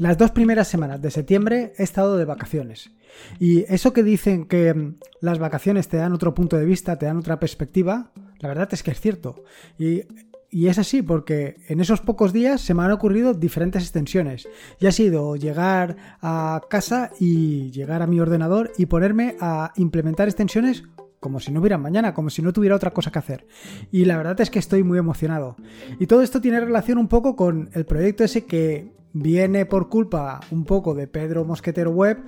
Las 0.00 0.16
dos 0.16 0.30
primeras 0.30 0.66
semanas 0.66 1.02
de 1.02 1.10
septiembre 1.10 1.74
he 1.76 1.82
estado 1.82 2.16
de 2.16 2.24
vacaciones. 2.24 2.90
Y 3.38 3.70
eso 3.70 3.92
que 3.92 4.02
dicen 4.02 4.46
que 4.46 4.72
mm, 4.72 4.94
las 5.20 5.38
vacaciones 5.38 5.88
te 5.88 5.98
dan 5.98 6.14
otro 6.14 6.32
punto 6.32 6.56
de 6.56 6.64
vista, 6.64 6.98
te 6.98 7.04
dan 7.04 7.18
otra 7.18 7.38
perspectiva, 7.38 8.10
la 8.38 8.48
verdad 8.48 8.70
es 8.72 8.82
que 8.82 8.92
es 8.92 8.98
cierto. 8.98 9.44
Y, 9.78 10.04
es 10.50 10.78
así 10.78 11.02
porque 11.02 11.56
en 11.68 11.82
esos 11.82 12.00
pocos 12.00 12.32
días 12.32 12.62
se 12.62 12.72
me 12.72 12.82
han 12.82 12.92
ocurrido 12.92 13.34
diferentes 13.34 13.82
extensiones. 13.82 14.48
Y 14.78 14.86
ha 14.86 14.92
sido 14.92 15.36
llegar 15.36 15.98
a 16.22 16.62
casa 16.70 17.10
y 17.20 17.70
llegar 17.70 18.00
a 18.00 18.06
mi 18.06 18.20
ordenador 18.20 18.72
y 18.78 18.86
ponerme 18.86 19.36
a 19.38 19.74
implementar 19.76 20.28
extensiones 20.28 20.82
como 21.20 21.40
si 21.40 21.52
no 21.52 21.60
hubiera 21.60 21.76
mañana, 21.76 22.14
como 22.14 22.30
si 22.30 22.40
no 22.40 22.54
tuviera 22.54 22.74
otra 22.74 22.92
cosa 22.92 23.12
que 23.12 23.18
hacer. 23.18 23.46
Y 23.92 24.06
la 24.06 24.16
verdad 24.16 24.40
es 24.40 24.48
que 24.48 24.60
estoy 24.60 24.82
muy 24.82 24.96
emocionado. 24.96 25.56
Y 25.98 26.06
todo 26.06 26.22
esto 26.22 26.40
tiene 26.40 26.58
relación 26.58 26.96
un 26.96 27.08
poco 27.08 27.36
con 27.36 27.68
el 27.74 27.84
proyecto 27.84 28.24
ese 28.24 28.46
que 28.46 28.98
viene 29.12 29.66
por 29.66 29.88
culpa 29.88 30.40
un 30.50 30.64
poco 30.64 30.94
de 30.94 31.06
Pedro 31.06 31.44
Mosquetero 31.44 31.90
Web, 31.90 32.18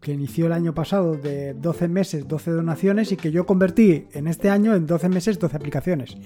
que 0.00 0.12
inició 0.12 0.46
el 0.46 0.52
año 0.52 0.74
pasado 0.74 1.16
de 1.16 1.54
12 1.54 1.88
meses, 1.88 2.28
12 2.28 2.50
donaciones 2.52 3.12
y 3.12 3.16
que 3.16 3.30
yo 3.30 3.46
convertí 3.46 4.06
en 4.12 4.28
este 4.28 4.50
año 4.50 4.74
en 4.74 4.86
12 4.86 5.08
meses, 5.08 5.38
12 5.38 5.56
aplicaciones. 5.56 6.16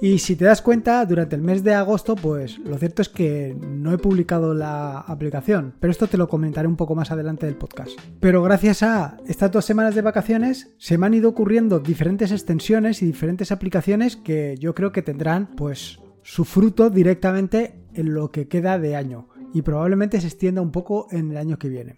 Y 0.00 0.18
si 0.18 0.36
te 0.36 0.44
das 0.44 0.62
cuenta, 0.62 1.04
durante 1.06 1.36
el 1.36 1.42
mes 1.42 1.62
de 1.62 1.74
agosto, 1.74 2.16
pues 2.16 2.58
lo 2.58 2.78
cierto 2.78 3.02
es 3.02 3.08
que 3.08 3.56
no 3.60 3.92
he 3.92 3.98
publicado 3.98 4.54
la 4.54 5.00
aplicación, 5.00 5.74
pero 5.80 5.90
esto 5.90 6.06
te 6.06 6.18
lo 6.18 6.28
comentaré 6.28 6.68
un 6.68 6.76
poco 6.76 6.94
más 6.94 7.10
adelante 7.10 7.46
del 7.46 7.56
podcast. 7.56 7.92
Pero 8.20 8.42
gracias 8.42 8.82
a 8.82 9.16
estas 9.26 9.50
dos 9.50 9.64
semanas 9.64 9.94
de 9.94 10.02
vacaciones, 10.02 10.74
se 10.78 10.98
me 10.98 11.06
han 11.06 11.14
ido 11.14 11.28
ocurriendo 11.28 11.80
diferentes 11.80 12.32
extensiones 12.32 13.02
y 13.02 13.06
diferentes 13.06 13.52
aplicaciones 13.52 14.16
que 14.16 14.56
yo 14.58 14.74
creo 14.74 14.92
que 14.92 15.02
tendrán 15.02 15.48
pues 15.56 16.00
su 16.22 16.44
fruto 16.44 16.90
directamente 16.90 17.83
en 17.94 18.14
lo 18.14 18.30
que 18.30 18.48
queda 18.48 18.78
de 18.78 18.96
año 18.96 19.28
y 19.52 19.62
probablemente 19.62 20.20
se 20.20 20.26
extienda 20.26 20.60
un 20.60 20.72
poco 20.72 21.06
en 21.10 21.30
el 21.30 21.36
año 21.36 21.58
que 21.58 21.68
viene. 21.68 21.96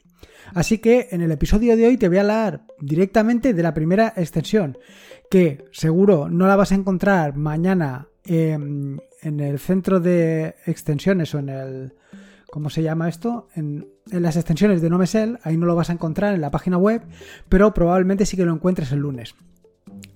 Así 0.55 0.79
que 0.79 1.09
en 1.11 1.23
el 1.23 1.33
episodio 1.33 1.77
de 1.77 1.87
hoy 1.87 1.97
te 1.97 2.09
voy 2.09 2.19
a 2.19 2.21
hablar 2.21 2.63
directamente 2.81 3.55
de 3.55 3.63
la 3.63 3.75
primera 3.75 4.13
extensión, 4.17 4.79
que 5.31 5.65
seguro 5.73 6.29
no 6.29 6.47
la 6.47 6.57
vas 6.57 6.73
a 6.73 6.77
encontrar 6.77 7.37
mañana 7.37 8.09
en, 8.25 9.01
el 9.23 9.59
centro 9.59 10.01
de 10.01 10.55
extensiones 10.67 11.35
o 11.35 11.39
en 11.39 11.49
el... 11.49 11.93
¿Cómo 12.49 12.71
se 12.71 12.83
llama 12.83 13.09
esto? 13.09 13.49
En, 13.55 13.89
en 14.11 14.23
las 14.23 14.37
extensiones 14.37 14.81
de 14.81 14.89
Nomesel, 14.89 15.39
ahí 15.43 15.57
no 15.57 15.67
lo 15.67 15.75
vas 15.75 15.91
a 15.91 15.93
encontrar 15.93 16.33
en 16.33 16.41
la 16.41 16.51
página 16.51 16.79
web, 16.79 17.03
pero 17.49 17.75
probablemente 17.75 18.25
sí 18.25 18.37
que 18.37 18.47
lo 18.47 18.55
encuentres 18.55 18.93
el 18.93 19.01
lunes. 19.01 19.35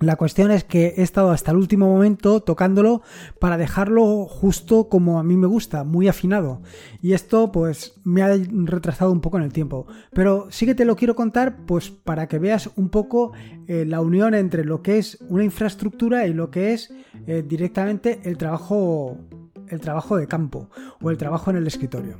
La 0.01 0.15
cuestión 0.15 0.49
es 0.49 0.63
que 0.63 0.95
he 0.97 1.03
estado 1.03 1.29
hasta 1.29 1.51
el 1.51 1.57
último 1.57 1.87
momento 1.87 2.41
tocándolo 2.41 3.03
para 3.39 3.57
dejarlo 3.57 4.25
justo 4.25 4.89
como 4.89 5.19
a 5.19 5.23
mí 5.23 5.37
me 5.37 5.45
gusta, 5.45 5.83
muy 5.83 6.07
afinado. 6.07 6.61
Y 7.03 7.13
esto 7.13 7.51
pues 7.51 7.93
me 8.03 8.23
ha 8.23 8.35
retrasado 8.35 9.11
un 9.11 9.21
poco 9.21 9.37
en 9.37 9.43
el 9.43 9.53
tiempo. 9.53 9.85
Pero 10.11 10.47
sí 10.49 10.65
que 10.65 10.73
te 10.73 10.85
lo 10.85 10.95
quiero 10.95 11.15
contar 11.15 11.65
pues 11.67 11.91
para 11.91 12.27
que 12.27 12.39
veas 12.39 12.71
un 12.77 12.89
poco 12.89 13.33
eh, 13.67 13.85
la 13.85 14.01
unión 14.01 14.33
entre 14.33 14.65
lo 14.65 14.81
que 14.81 14.97
es 14.97 15.19
una 15.29 15.43
infraestructura 15.43 16.25
y 16.25 16.33
lo 16.33 16.49
que 16.49 16.73
es 16.73 16.91
eh, 17.27 17.43
directamente 17.47 18.21
el 18.23 18.37
trabajo, 18.37 19.19
el 19.67 19.79
trabajo 19.81 20.17
de 20.17 20.27
campo 20.27 20.69
o 20.99 21.11
el 21.11 21.17
trabajo 21.17 21.51
en 21.51 21.57
el 21.57 21.67
escritorio. 21.67 22.17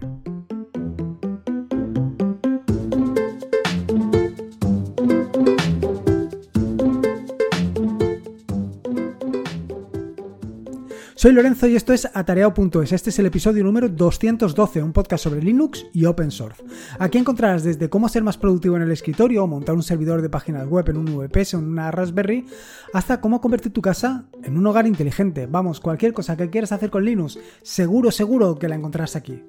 Soy 11.21 11.33
Lorenzo 11.33 11.67
y 11.67 11.75
esto 11.75 11.93
es 11.93 12.09
Atareado.es. 12.11 12.91
Este 12.91 13.11
es 13.11 13.19
el 13.19 13.27
episodio 13.27 13.63
número 13.63 13.87
212, 13.87 14.81
un 14.81 14.91
podcast 14.91 15.23
sobre 15.23 15.39
Linux 15.39 15.85
y 15.93 16.05
Open 16.05 16.31
Source. 16.31 16.63
Aquí 16.97 17.19
encontrarás 17.19 17.63
desde 17.63 17.91
cómo 17.91 18.09
ser 18.09 18.23
más 18.23 18.39
productivo 18.39 18.75
en 18.75 18.81
el 18.81 18.91
escritorio 18.91 19.43
o 19.43 19.47
montar 19.47 19.75
un 19.75 19.83
servidor 19.83 20.23
de 20.23 20.31
páginas 20.31 20.67
web 20.67 20.89
en 20.89 20.97
un 20.97 21.05
VPS 21.05 21.53
o 21.53 21.59
en 21.59 21.65
una 21.65 21.91
Raspberry, 21.91 22.47
hasta 22.91 23.21
cómo 23.21 23.39
convertir 23.39 23.71
tu 23.71 23.83
casa 23.83 24.25
en 24.41 24.57
un 24.57 24.65
hogar 24.65 24.87
inteligente. 24.87 25.45
Vamos, 25.45 25.79
cualquier 25.79 26.11
cosa 26.11 26.35
que 26.35 26.49
quieras 26.49 26.71
hacer 26.71 26.89
con 26.89 27.05
Linux, 27.05 27.37
seguro, 27.61 28.09
seguro 28.09 28.55
que 28.55 28.67
la 28.67 28.73
encontrarás 28.73 29.15
aquí. 29.15 29.43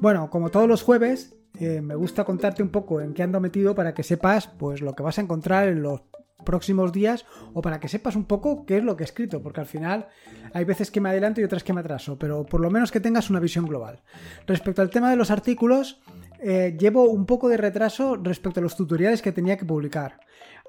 Bueno, 0.00 0.30
como 0.30 0.48
todos 0.48 0.66
los 0.66 0.82
jueves, 0.82 1.36
eh, 1.60 1.82
me 1.82 1.96
gusta 1.96 2.24
contarte 2.24 2.62
un 2.62 2.70
poco 2.70 3.02
en 3.02 3.12
qué 3.12 3.22
ando 3.22 3.40
metido 3.40 3.74
para 3.74 3.92
que 3.92 4.04
sepas 4.04 4.46
pues 4.46 4.80
lo 4.80 4.94
que 4.94 5.02
vas 5.02 5.18
a 5.18 5.20
encontrar 5.20 5.68
en 5.68 5.82
los 5.82 6.00
próximos 6.44 6.92
días 6.92 7.24
o 7.52 7.62
para 7.62 7.80
que 7.80 7.88
sepas 7.88 8.16
un 8.16 8.24
poco 8.24 8.64
qué 8.66 8.78
es 8.78 8.84
lo 8.84 8.96
que 8.96 9.04
he 9.04 9.06
escrito, 9.06 9.42
porque 9.42 9.60
al 9.60 9.66
final 9.66 10.08
hay 10.52 10.64
veces 10.64 10.90
que 10.90 11.00
me 11.00 11.08
adelanto 11.08 11.40
y 11.40 11.44
otras 11.44 11.64
que 11.64 11.72
me 11.72 11.80
atraso, 11.80 12.18
pero 12.18 12.44
por 12.44 12.60
lo 12.60 12.70
menos 12.70 12.90
que 12.90 13.00
tengas 13.00 13.30
una 13.30 13.40
visión 13.40 13.66
global. 13.66 14.02
Respecto 14.46 14.82
al 14.82 14.90
tema 14.90 15.10
de 15.10 15.16
los 15.16 15.30
artículos, 15.30 16.00
eh, 16.40 16.76
llevo 16.78 17.08
un 17.08 17.26
poco 17.26 17.48
de 17.48 17.56
retraso 17.56 18.16
respecto 18.16 18.60
a 18.60 18.62
los 18.62 18.76
tutoriales 18.76 19.22
que 19.22 19.32
tenía 19.32 19.56
que 19.56 19.64
publicar. 19.64 20.20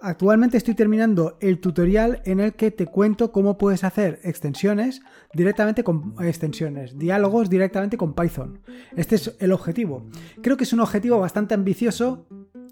Actualmente 0.02 0.58
estoy 0.58 0.74
terminando 0.74 1.38
el 1.40 1.60
tutorial 1.60 2.22
en 2.26 2.40
el 2.40 2.54
que 2.54 2.72
te 2.72 2.86
cuento 2.86 3.32
cómo 3.32 3.58
puedes 3.58 3.84
hacer 3.84 4.20
extensiones 4.24 5.02
directamente 5.34 5.84
con 5.84 6.16
extensiones, 6.20 6.98
diálogos 6.98 7.50
directamente 7.50 7.98
con 7.98 8.14
Python. 8.14 8.62
Este 8.96 9.16
es 9.16 9.36
el 9.40 9.52
objetivo. 9.52 10.06
Creo 10.42 10.58
que 10.58 10.66
es 10.66 10.74
un 10.74 10.82
objetivo 10.82 11.20
bastante 11.20 11.54
ambicioso 11.54 12.26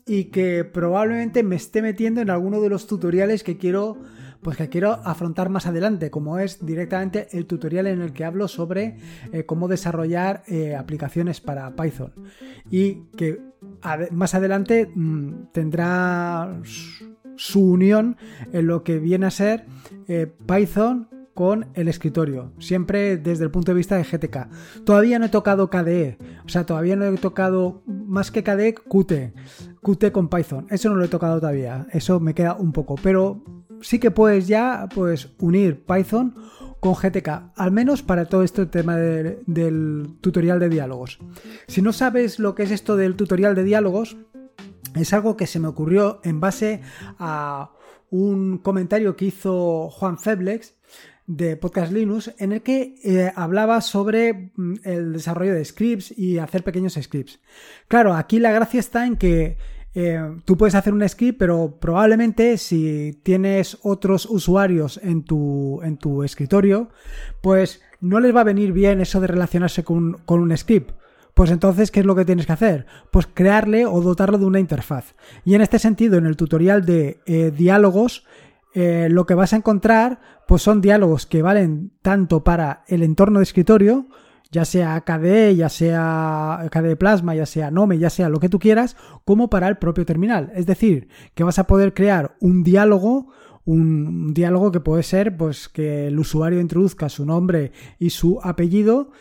y 0.06 0.26
que 0.26 0.64
probablemente 0.64 1.44
me 1.44 1.56
esté 1.56 1.82
metiendo 1.82 2.22
en 2.22 2.30
alguno 2.30 2.62
de 2.62 2.70
los 2.70 2.88
tutoriales 2.88 3.44
que 3.44 3.58
quiero 3.58 3.98
pues 4.44 4.58
que 4.58 4.70
quiero 4.70 4.92
afrontar 5.06 5.50
más 5.50 5.66
adelante, 5.66 6.12
como 6.12 6.38
es 6.38 6.66
directamente 6.66 7.30
el 7.32 7.46
tutorial 7.46 7.88
en 7.88 8.02
el 8.02 8.14
que 8.14 8.26
hablo 8.26 8.48
sobre 8.48 8.98
eh, 9.32 9.46
cómo 9.46 9.68
desarrollar 9.68 10.44
eh, 10.48 10.76
aplicaciones 10.76 11.42
para 11.42 11.76
Python. 11.76 12.14
Y 12.70 13.06
que 13.16 13.42
más 14.12 14.36
adelante 14.36 14.92
mm, 14.94 15.52
tendrá 15.54 16.60
su 17.36 17.72
unión 17.72 18.18
en 18.52 18.68
lo 18.68 18.84
que 18.84 19.00
viene 19.00 19.26
a 19.26 19.32
ser 19.32 19.66
eh, 20.08 20.32
Python 20.46 21.08
con 21.34 21.68
el 21.74 21.88
escritorio, 21.88 22.54
siempre 22.60 23.18
desde 23.18 23.46
el 23.46 23.52
punto 23.52 23.72
de 23.72 23.78
vista 23.78 23.98
de 23.98 24.04
GTK. 24.04 24.84
Todavía 24.86 25.18
no 25.18 25.26
he 25.26 25.30
tocado 25.30 25.70
KDE, 25.70 26.20
o 26.46 26.50
sea, 26.50 26.66
todavía 26.66 26.96
no 26.96 27.06
he 27.06 27.18
tocado 27.18 27.82
más 27.88 28.30
que 28.30 28.44
KDE, 28.44 28.76
Qt, 28.76 29.34
Qt 29.84 30.12
con 30.12 30.30
Python. 30.30 30.68
Eso 30.70 30.90
no 30.90 30.96
lo 30.96 31.04
he 31.04 31.10
tocado 31.10 31.40
todavía, 31.40 31.88
eso 31.92 32.20
me 32.20 32.34
queda 32.34 32.56
un 32.56 32.72
poco, 32.72 32.96
pero 33.02 33.44
sí 33.82 34.00
que 34.00 34.12
puedes 34.12 34.48
ya 34.48 34.88
pues 34.94 35.30
unir 35.40 35.84
Python 35.86 36.36
con 36.80 36.96
GTK, 36.96 37.54
al 37.56 37.72
menos 37.72 38.02
para 38.02 38.26
todo 38.26 38.44
este 38.44 38.66
tema 38.66 38.98
del 38.98 40.18
tutorial 40.22 40.60
de 40.60 40.70
diálogos. 40.70 41.20
Si 41.68 41.82
no 41.82 41.94
sabes 41.94 42.40
lo 42.40 42.56
que 42.56 42.64
es 42.64 42.72
esto 42.72 42.98
del 42.98 43.16
tutorial 43.16 43.56
de 43.56 43.64
diálogos, 43.64 44.18
es 44.96 45.14
algo 45.14 45.38
que 45.38 45.48
se 45.48 45.60
me 45.60 45.68
ocurrió 45.68 46.20
en 46.24 46.40
base 46.40 46.82
a 47.20 47.72
un 48.10 48.58
comentario 48.60 49.16
que 49.16 49.26
hizo 49.26 49.90
Juan 49.90 50.20
Feblex 50.20 50.76
de 51.26 51.56
Podcast 51.56 51.92
Linux 51.92 52.34
en 52.38 52.52
el 52.52 52.62
que 52.62 52.96
eh, 53.04 53.32
hablaba 53.36 53.82
sobre 53.82 54.52
mm, 54.56 54.74
el 54.84 55.14
desarrollo 55.14 55.54
de 55.54 55.66
scripts 55.66 56.18
y 56.18 56.38
hacer 56.38 56.64
pequeños 56.64 56.98
scripts. 57.02 57.40
Claro, 57.88 58.14
aquí 58.14 58.40
la 58.40 58.52
gracia 58.52 58.80
está 58.80 59.06
en 59.06 59.16
que 59.16 59.58
eh, 59.96 60.20
tú 60.46 60.58
puedes 60.58 60.76
hacer 60.76 60.94
un 60.94 61.08
script, 61.08 61.38
pero 61.38 61.78
probablemente 61.80 62.58
si 62.58 63.20
tienes 63.24 63.78
otros 63.84 64.26
usuarios 64.26 65.00
en 65.04 65.24
tu, 65.24 65.82
en 65.84 65.98
tu 65.98 66.24
escritorio, 66.24 66.90
pues 67.42 67.82
no 68.02 68.20
les 68.20 68.36
va 68.36 68.42
a 68.42 68.46
venir 68.46 68.74
bien 68.74 69.02
eso 69.02 69.22
de 69.22 69.28
relacionarse 69.28 69.84
con, 69.84 70.22
un 70.26 70.58
script. 70.58 70.92
Pues 71.34 71.50
entonces, 71.52 71.90
¿qué 71.90 72.02
es 72.02 72.06
lo 72.06 72.16
que 72.16 72.26
tienes 72.26 72.46
que 72.46 72.54
hacer? 72.54 72.86
Pues 73.12 73.28
crearle 73.32 73.86
o 73.86 74.02
dotarlo 74.02 74.38
de 74.38 74.46
una 74.46 74.60
interfaz. 74.60 75.16
Y 75.46 75.56
en 75.56 75.62
este 75.62 75.80
sentido, 75.80 76.18
en 76.18 76.26
el 76.26 76.38
tutorial 76.38 76.86
de 76.86 77.22
eh, 77.26 77.52
diálogos, 77.56 78.26
eh, 78.76 79.08
lo 79.10 79.26
que 79.26 79.36
vas 79.36 79.54
a 79.54 79.58
encontrar 79.58 80.20
pues 80.48 80.62
son 80.62 80.82
diálogos 80.82 81.26
que 81.26 81.42
valen 81.42 81.92
tanto 82.02 82.44
para 82.44 82.84
el 82.88 83.04
entorno 83.04 83.40
de 83.40 83.44
escritorio, 83.44 84.08
ya 84.54 84.66
sea 84.66 85.02
KDE, 85.02 85.56
ya 85.56 85.68
sea 85.68 86.70
KDE 86.72 86.96
Plasma, 86.96 87.36
ya 87.36 87.46
sea 87.46 87.72
Nome, 87.72 87.98
ya 87.98 88.10
sea 88.10 88.30
lo 88.30 88.40
que 88.40 88.50
tú 88.50 88.60
quieras, 88.60 88.96
como 89.26 89.50
para 89.50 89.68
el 89.68 89.78
propio 89.78 90.06
terminal. 90.06 90.52
Es 90.56 90.68
decir, 90.68 91.10
que 91.34 91.44
vas 91.44 91.58
a 91.58 91.66
poder 91.66 91.94
crear 91.94 92.38
un 92.40 92.64
diálogo, 92.64 93.34
un 93.66 94.34
diálogo 94.34 94.72
que 94.72 94.80
puede 94.80 95.04
ser 95.04 95.36
pues 95.36 95.68
que 95.68 96.08
el 96.08 96.20
usuario 96.20 96.62
introduzca 96.62 97.10
su 97.10 97.26
nombre 97.26 97.72
y 97.98 98.12
su 98.12 98.40
apellido 98.44 99.12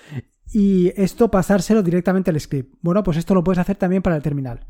y 0.52 0.92
esto 1.00 1.30
pasárselo 1.30 1.82
directamente 1.82 2.30
al 2.30 2.38
script. 2.38 2.74
Bueno, 2.82 3.02
pues 3.02 3.16
esto 3.16 3.34
lo 3.34 3.42
puedes 3.42 3.58
hacer 3.58 3.76
también 3.76 4.02
para 4.02 4.16
el 4.16 4.22
terminal. 4.22 4.66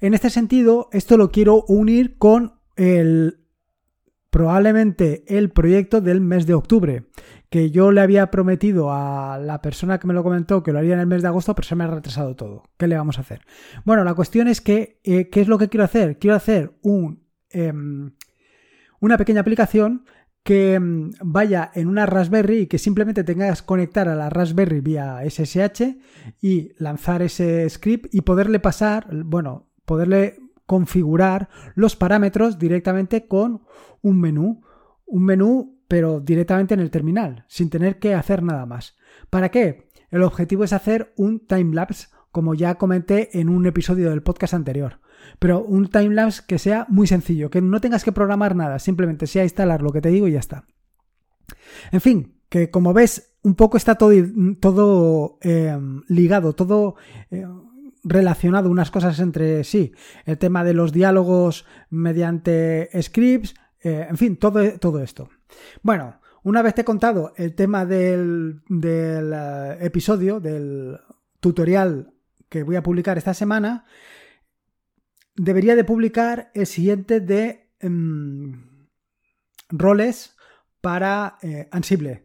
En 0.00 0.14
este 0.14 0.28
sentido, 0.28 0.88
esto 0.92 1.16
lo 1.16 1.30
quiero 1.30 1.64
unir 1.68 2.16
con 2.18 2.54
el 2.74 3.38
probablemente 4.30 5.24
el 5.26 5.50
proyecto 5.50 6.00
del 6.00 6.20
mes 6.20 6.46
de 6.46 6.54
octubre, 6.54 7.04
que 7.50 7.70
yo 7.70 7.90
le 7.90 8.00
había 8.00 8.30
prometido 8.30 8.92
a 8.92 9.38
la 9.38 9.60
persona 9.60 9.98
que 9.98 10.06
me 10.06 10.14
lo 10.14 10.22
comentó 10.22 10.62
que 10.62 10.72
lo 10.72 10.78
haría 10.78 10.94
en 10.94 11.00
el 11.00 11.06
mes 11.06 11.22
de 11.22 11.28
agosto, 11.28 11.54
pero 11.54 11.66
se 11.66 11.74
me 11.74 11.84
ha 11.84 11.88
retrasado 11.88 12.36
todo. 12.36 12.62
¿Qué 12.78 12.86
le 12.86 12.96
vamos 12.96 13.18
a 13.18 13.22
hacer? 13.22 13.42
Bueno, 13.84 14.04
la 14.04 14.14
cuestión 14.14 14.46
es 14.46 14.60
que, 14.60 15.00
eh, 15.02 15.28
¿qué 15.28 15.40
es 15.40 15.48
lo 15.48 15.58
que 15.58 15.68
quiero 15.68 15.84
hacer? 15.84 16.18
Quiero 16.18 16.36
hacer 16.36 16.72
un, 16.82 17.24
em, 17.50 18.12
una 19.00 19.18
pequeña 19.18 19.40
aplicación 19.40 20.04
que 20.44 20.78
mm, 20.78 21.10
vaya 21.22 21.70
en 21.74 21.88
una 21.88 22.06
Raspberry 22.06 22.60
y 22.60 22.66
que 22.66 22.78
simplemente 22.78 23.24
tengas 23.24 23.62
conectar 23.62 24.08
a 24.08 24.14
la 24.14 24.30
Raspberry 24.30 24.80
vía 24.80 25.20
SSH 25.24 25.98
y 26.40 26.72
lanzar 26.78 27.22
ese 27.22 27.68
script 27.68 28.14
y 28.14 28.22
poderle 28.22 28.60
pasar, 28.60 29.08
bueno, 29.10 29.68
poderle 29.84 30.38
configurar 30.70 31.48
los 31.74 31.96
parámetros 31.96 32.56
directamente 32.56 33.26
con 33.26 33.62
un 34.02 34.20
menú. 34.20 34.62
Un 35.04 35.24
menú, 35.24 35.80
pero 35.88 36.20
directamente 36.20 36.74
en 36.74 36.78
el 36.78 36.92
terminal, 36.92 37.44
sin 37.48 37.70
tener 37.70 37.98
que 37.98 38.14
hacer 38.14 38.44
nada 38.44 38.66
más. 38.66 38.96
¿Para 39.30 39.48
qué? 39.48 39.88
El 40.12 40.22
objetivo 40.22 40.62
es 40.62 40.72
hacer 40.72 41.12
un 41.16 41.44
timelapse, 41.44 42.06
como 42.30 42.54
ya 42.54 42.76
comenté 42.76 43.40
en 43.40 43.48
un 43.48 43.66
episodio 43.66 44.10
del 44.10 44.22
podcast 44.22 44.54
anterior. 44.54 45.00
Pero 45.40 45.60
un 45.60 45.88
timelapse 45.88 46.42
que 46.46 46.60
sea 46.60 46.86
muy 46.88 47.08
sencillo, 47.08 47.50
que 47.50 47.60
no 47.60 47.80
tengas 47.80 48.04
que 48.04 48.12
programar 48.12 48.54
nada, 48.54 48.78
simplemente 48.78 49.26
sea 49.26 49.42
instalar 49.42 49.82
lo 49.82 49.90
que 49.90 50.00
te 50.00 50.10
digo 50.10 50.28
y 50.28 50.32
ya 50.34 50.38
está. 50.38 50.66
En 51.90 52.00
fin, 52.00 52.36
que 52.48 52.70
como 52.70 52.92
ves, 52.94 53.34
un 53.42 53.56
poco 53.56 53.76
está 53.76 53.96
todo, 53.96 54.12
todo 54.60 55.38
eh, 55.42 55.76
ligado, 56.06 56.52
todo 56.52 56.94
eh, 57.32 57.44
relacionado 58.02 58.70
unas 58.70 58.90
cosas 58.90 59.18
entre 59.20 59.64
sí. 59.64 59.92
El 60.24 60.38
tema 60.38 60.64
de 60.64 60.74
los 60.74 60.92
diálogos 60.92 61.66
mediante 61.90 62.88
scripts, 63.02 63.54
eh, 63.82 64.06
en 64.08 64.16
fin, 64.16 64.36
todo, 64.36 64.78
todo 64.78 65.02
esto. 65.02 65.28
Bueno, 65.82 66.20
una 66.42 66.62
vez 66.62 66.74
te 66.74 66.82
he 66.82 66.84
contado 66.84 67.32
el 67.36 67.54
tema 67.54 67.84
del, 67.84 68.62
del 68.68 69.32
episodio, 69.80 70.40
del 70.40 70.98
tutorial 71.40 72.14
que 72.48 72.62
voy 72.62 72.76
a 72.76 72.82
publicar 72.82 73.16
esta 73.16 73.34
semana, 73.34 73.86
debería 75.36 75.76
de 75.76 75.84
publicar 75.84 76.50
el 76.54 76.66
siguiente 76.66 77.20
de 77.20 77.70
em, 77.78 78.88
roles 79.68 80.36
para 80.80 81.38
eh, 81.42 81.68
Ansible. 81.70 82.24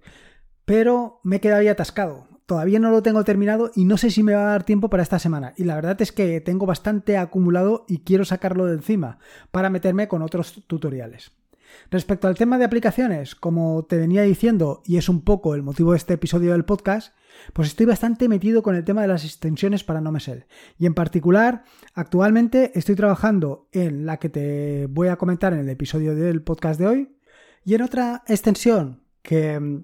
Pero 0.66 1.20
me 1.24 1.38
he 1.38 1.42
quedado 1.42 1.62
ahí 1.62 1.68
atascado. 1.68 2.35
Todavía 2.46 2.80
no 2.80 2.92
lo 2.92 3.02
tengo 3.02 3.24
terminado 3.24 3.72
y 3.76 3.86
no 3.86 3.98
sé 3.98 4.12
si 4.12 4.22
me 4.22 4.36
va 4.36 4.42
a 4.42 4.52
dar 4.52 4.64
tiempo 4.64 4.90
para 4.90 5.02
esta 5.02 5.18
semana. 5.18 5.54
Y 5.58 5.64
la 5.64 5.76
verdad 5.76 6.00
es 6.02 6.12
que 6.12 6.42
tengo 6.42 6.66
bastante 6.66 7.18
acumulado 7.18 7.86
y 7.88 8.00
quiero 8.00 8.24
sacarlo 8.24 8.66
de 8.66 8.76
encima 8.76 9.18
para 9.52 9.70
meterme 9.70 10.08
con 10.08 10.22
otros 10.22 10.64
tutoriales. 10.68 11.32
Respecto 11.90 12.28
al 12.28 12.36
tema 12.36 12.58
de 12.58 12.66
aplicaciones, 12.66 13.36
como 13.36 13.86
te 13.86 13.98
venía 13.98 14.22
diciendo, 14.22 14.82
y 14.86 14.98
es 14.98 15.10
un 15.10 15.22
poco 15.22 15.56
el 15.56 15.64
motivo 15.64 15.92
de 15.92 15.98
este 15.98 16.14
episodio 16.14 16.52
del 16.52 16.66
podcast, 16.66 17.16
pues 17.54 17.68
estoy 17.70 17.86
bastante 17.86 18.30
metido 18.30 18.64
con 18.64 18.76
el 18.76 18.86
tema 18.86 19.02
de 19.02 19.08
las 19.08 19.26
extensiones 19.26 19.84
para 19.84 20.00
NoMesel. 20.00 20.46
Y 20.78 20.86
en 20.86 20.94
particular, 20.94 21.64
actualmente 21.94 22.72
estoy 22.76 22.96
trabajando 22.96 23.68
en 23.72 24.06
la 24.06 24.18
que 24.18 24.30
te 24.30 24.88
voy 24.88 25.10
a 25.10 25.18
comentar 25.18 25.54
en 25.54 25.60
el 25.60 25.70
episodio 25.70 26.16
del 26.16 26.44
podcast 26.44 26.80
de 26.80 26.88
hoy, 26.88 27.18
y 27.64 27.74
en 27.74 27.82
otra 27.82 28.24
extensión 28.28 29.02
que 29.22 29.84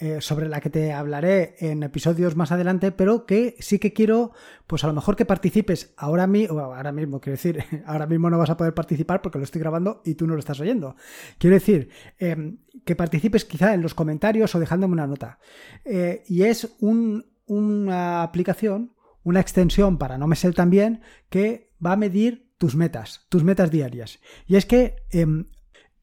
eh, 0.00 0.20
sobre 0.20 0.48
la 0.48 0.60
que 0.60 0.70
te 0.70 0.92
hablaré 0.92 1.56
en 1.58 1.82
episodios 1.82 2.36
más 2.36 2.52
adelante, 2.52 2.92
pero 2.92 3.26
que 3.26 3.56
sí 3.58 3.80
que 3.80 3.92
quiero, 3.92 4.30
pues 4.68 4.84
a 4.84 4.86
lo 4.86 4.92
mejor 4.92 5.16
que 5.16 5.24
participes 5.24 5.92
ahora, 5.96 6.28
mismo, 6.28 6.60
ahora 6.60 6.92
mismo, 6.92 7.20
quiero 7.20 7.34
decir, 7.34 7.64
ahora 7.84 8.06
mismo 8.06 8.30
no 8.30 8.38
vas 8.38 8.50
a 8.50 8.56
poder 8.56 8.74
participar 8.74 9.20
porque 9.20 9.38
lo 9.38 9.44
estoy 9.44 9.60
grabando 9.60 10.00
y 10.04 10.14
tú 10.14 10.28
no 10.28 10.34
lo 10.34 10.38
estás 10.38 10.60
oyendo. 10.60 10.94
Quiero 11.38 11.54
decir, 11.54 11.88
em, 12.20 12.58
que 12.84 12.94
participes 12.94 13.44
quizá 13.44 13.74
en 13.74 13.82
los 13.82 13.94
comentarios 13.94 14.54
o 14.54 14.60
dejándome 14.60 14.92
una 14.92 15.08
nota. 15.08 15.40
Eh, 15.84 16.22
y 16.28 16.44
es 16.44 16.76
una 16.78 18.22
aplicación, 18.22 18.92
una 19.24 19.40
extensión 19.40 19.98
para 19.98 20.16
no 20.16 20.28
me 20.28 20.36
ser 20.36 20.54
también, 20.54 21.00
que 21.28 21.72
va 21.84 21.94
a 21.94 21.96
medir 21.96 22.52
tus 22.56 22.76
metas, 22.76 23.26
tus 23.30 23.42
metas 23.42 23.72
diarias. 23.72 24.20
Y 24.46 24.54
es 24.54 24.64
que 24.64 24.94
em, 25.10 25.46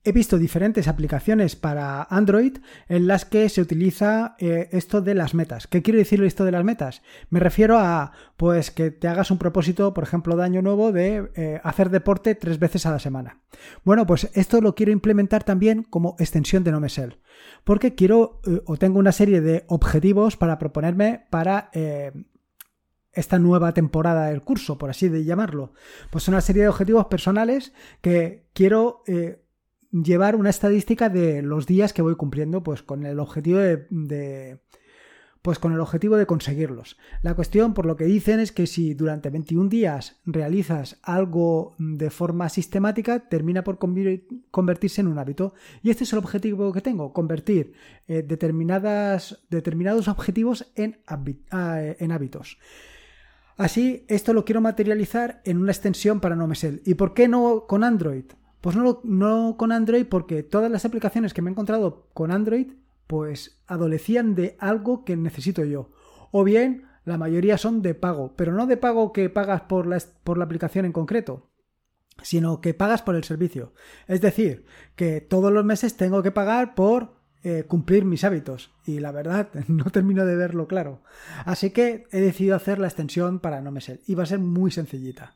he 0.06 0.12
visto 0.12 0.38
diferentes 0.38 0.88
aplicaciones 0.88 1.56
para 1.56 2.04
Android 2.04 2.60
en 2.88 3.08
las 3.08 3.26
que 3.26 3.50
se 3.50 3.60
utiliza 3.60 4.36
eh, 4.38 4.70
esto 4.72 5.02
de 5.02 5.16
las 5.16 5.34
metas. 5.34 5.66
¿Qué 5.66 5.82
quiero 5.82 5.98
decir 5.98 6.24
esto 6.24 6.46
de 6.46 6.52
las 6.52 6.64
metas? 6.64 7.02
Me 7.32 7.40
refiero 7.40 7.80
a 7.80 8.12
pues 8.38 8.70
que 8.70 8.92
te 8.92 9.08
hagas 9.08 9.32
un 9.32 9.40
propósito, 9.40 9.96
por 9.96 10.04
ejemplo, 10.04 10.36
de 10.38 10.44
año 10.44 10.62
nuevo 10.62 10.92
de 10.92 11.32
eh, 11.36 11.60
hacer 11.64 11.90
deporte 11.90 12.36
tres 12.36 12.60
veces 12.60 12.86
a 12.86 12.92
la 12.92 13.00
semana. 13.00 13.42
Bueno, 13.84 14.06
pues 14.06 14.30
esto 14.36 14.62
lo 14.62 14.76
quiero 14.76 14.92
implementar 14.92 15.44
también 15.44 15.82
como 15.82 16.16
extensión 16.20 16.64
de 16.64 16.72
NoMesel. 16.72 17.20
Porque 17.64 17.96
quiero 17.96 18.42
eh, 18.46 18.62
o 18.66 18.78
tengo 18.78 19.00
una 19.00 19.12
serie 19.12 19.42
de 19.42 19.66
objetivos 19.68 20.38
para 20.38 20.60
proponerme 20.60 21.26
para 21.32 21.72
esta 23.12 23.40
nueva 23.40 23.74
temporada 23.74 24.28
del 24.28 24.44
curso, 24.44 24.78
por 24.78 24.92
así 24.92 25.10
de 25.10 25.24
llamarlo. 25.24 25.74
Pues 26.12 26.28
una 26.28 26.42
serie 26.42 26.64
de 26.64 26.70
objetivos 26.70 27.06
personales 27.06 27.74
que 28.02 28.46
quiero 28.54 29.04
llevar 30.04 30.36
una 30.36 30.50
estadística 30.50 31.10
de 31.10 31.42
los 31.42 31.66
días 31.66 31.94
que 31.94 32.02
voy 32.02 32.16
cumpliendo, 32.16 32.64
pues 32.64 32.84
con 32.84 33.06
el 33.06 33.20
objetivo 33.20 33.60
de, 33.60 34.60
pues 35.42 35.60
con 35.60 35.74
el 35.74 35.80
objetivo 35.80 36.18
de 36.18 36.26
conseguirlos. 36.26 36.98
La 37.22 37.36
cuestión, 37.36 37.74
por 37.74 37.86
lo 37.86 37.96
que 37.96 38.06
dicen, 38.06 38.40
es 38.40 38.52
que 38.52 38.68
si 38.68 38.94
durante 38.94 39.30
21 39.30 39.70
días 39.70 40.20
realizas 40.26 41.00
algo 41.04 41.76
de 41.78 42.10
forma 42.10 42.50
sistemática, 42.50 43.30
termina 43.30 43.64
por 43.64 43.78
convertirse 43.78 45.02
en 45.02 45.08
un 45.08 45.20
hábito. 45.20 45.54
Y 45.82 45.92
este 45.92 46.04
es 46.04 46.14
el 46.14 46.20
objetivo 46.20 46.74
que 46.74 46.82
tengo, 46.82 47.14
convertir 47.14 47.74
eh, 48.08 48.24
determinadas, 48.24 49.46
determinados 49.50 50.08
objetivos 50.08 50.72
en, 50.76 51.00
ah, 51.08 51.80
en 51.82 52.12
hábitos. 52.12 52.58
Así, 53.58 54.04
esto 54.10 54.34
lo 54.34 54.44
quiero 54.44 54.60
materializar 54.60 55.42
en 55.46 55.58
una 55.58 55.72
extensión 55.72 56.20
para 56.20 56.36
NoMesel. 56.36 56.82
¿Y 56.86 56.96
por 56.96 57.14
qué 57.14 57.30
no 57.30 57.66
con 57.68 57.86
Android? 57.86 58.26
Pues 58.66 58.76
no, 58.76 59.00
no 59.04 59.58
con 59.60 59.72
Android 59.72 60.08
porque 60.08 60.42
todas 60.42 60.72
las 60.72 60.86
aplicaciones 60.86 61.36
que 61.36 61.44
me 61.44 61.52
he 61.52 61.54
encontrado 61.54 62.10
con 62.16 62.32
Android 62.32 62.72
pues 63.06 63.62
adolecían 63.68 64.34
de 64.34 64.56
algo 64.58 65.06
que 65.06 65.16
necesito 65.16 65.64
yo. 65.64 65.92
O 66.32 66.44
bien 66.44 66.88
la 67.04 67.20
mayoría 67.20 67.60
son 67.60 67.84
de 67.84 67.94
pago, 67.94 68.34
pero 68.36 68.54
no 68.54 68.66
de 68.66 68.78
pago 68.78 69.14
que 69.14 69.30
pagas 69.30 69.62
por 69.62 69.86
la, 69.86 70.02
por 70.24 70.40
la 70.40 70.46
aplicación 70.46 70.86
en 70.86 70.94
concreto, 70.94 71.52
sino 72.24 72.60
que 72.60 72.74
pagas 72.74 73.04
por 73.04 73.16
el 73.16 73.24
servicio. 73.24 73.74
Es 74.08 74.20
decir, 74.20 74.66
que 74.96 75.22
todos 75.22 75.54
los 75.54 75.64
meses 75.64 75.96
tengo 75.96 76.24
que 76.24 76.32
pagar 76.32 76.74
por 76.74 77.18
eh, 77.44 77.66
cumplir 77.68 78.04
mis 78.04 78.24
hábitos. 78.24 78.72
Y 78.84 78.98
la 78.98 79.12
verdad, 79.12 79.50
no 79.68 79.92
termino 79.92 80.26
de 80.26 80.38
verlo 80.38 80.68
claro. 80.68 81.04
Así 81.46 81.70
que 81.70 82.08
he 82.12 82.20
decidido 82.20 82.56
hacer 82.56 82.80
la 82.80 82.88
extensión 82.88 83.42
para 83.42 83.62
no 83.62 83.70
me 83.70 83.82
ser. 83.82 84.02
Y 84.08 84.16
va 84.16 84.24
a 84.24 84.26
ser 84.26 84.40
muy 84.40 84.72
sencillita. 84.72 85.36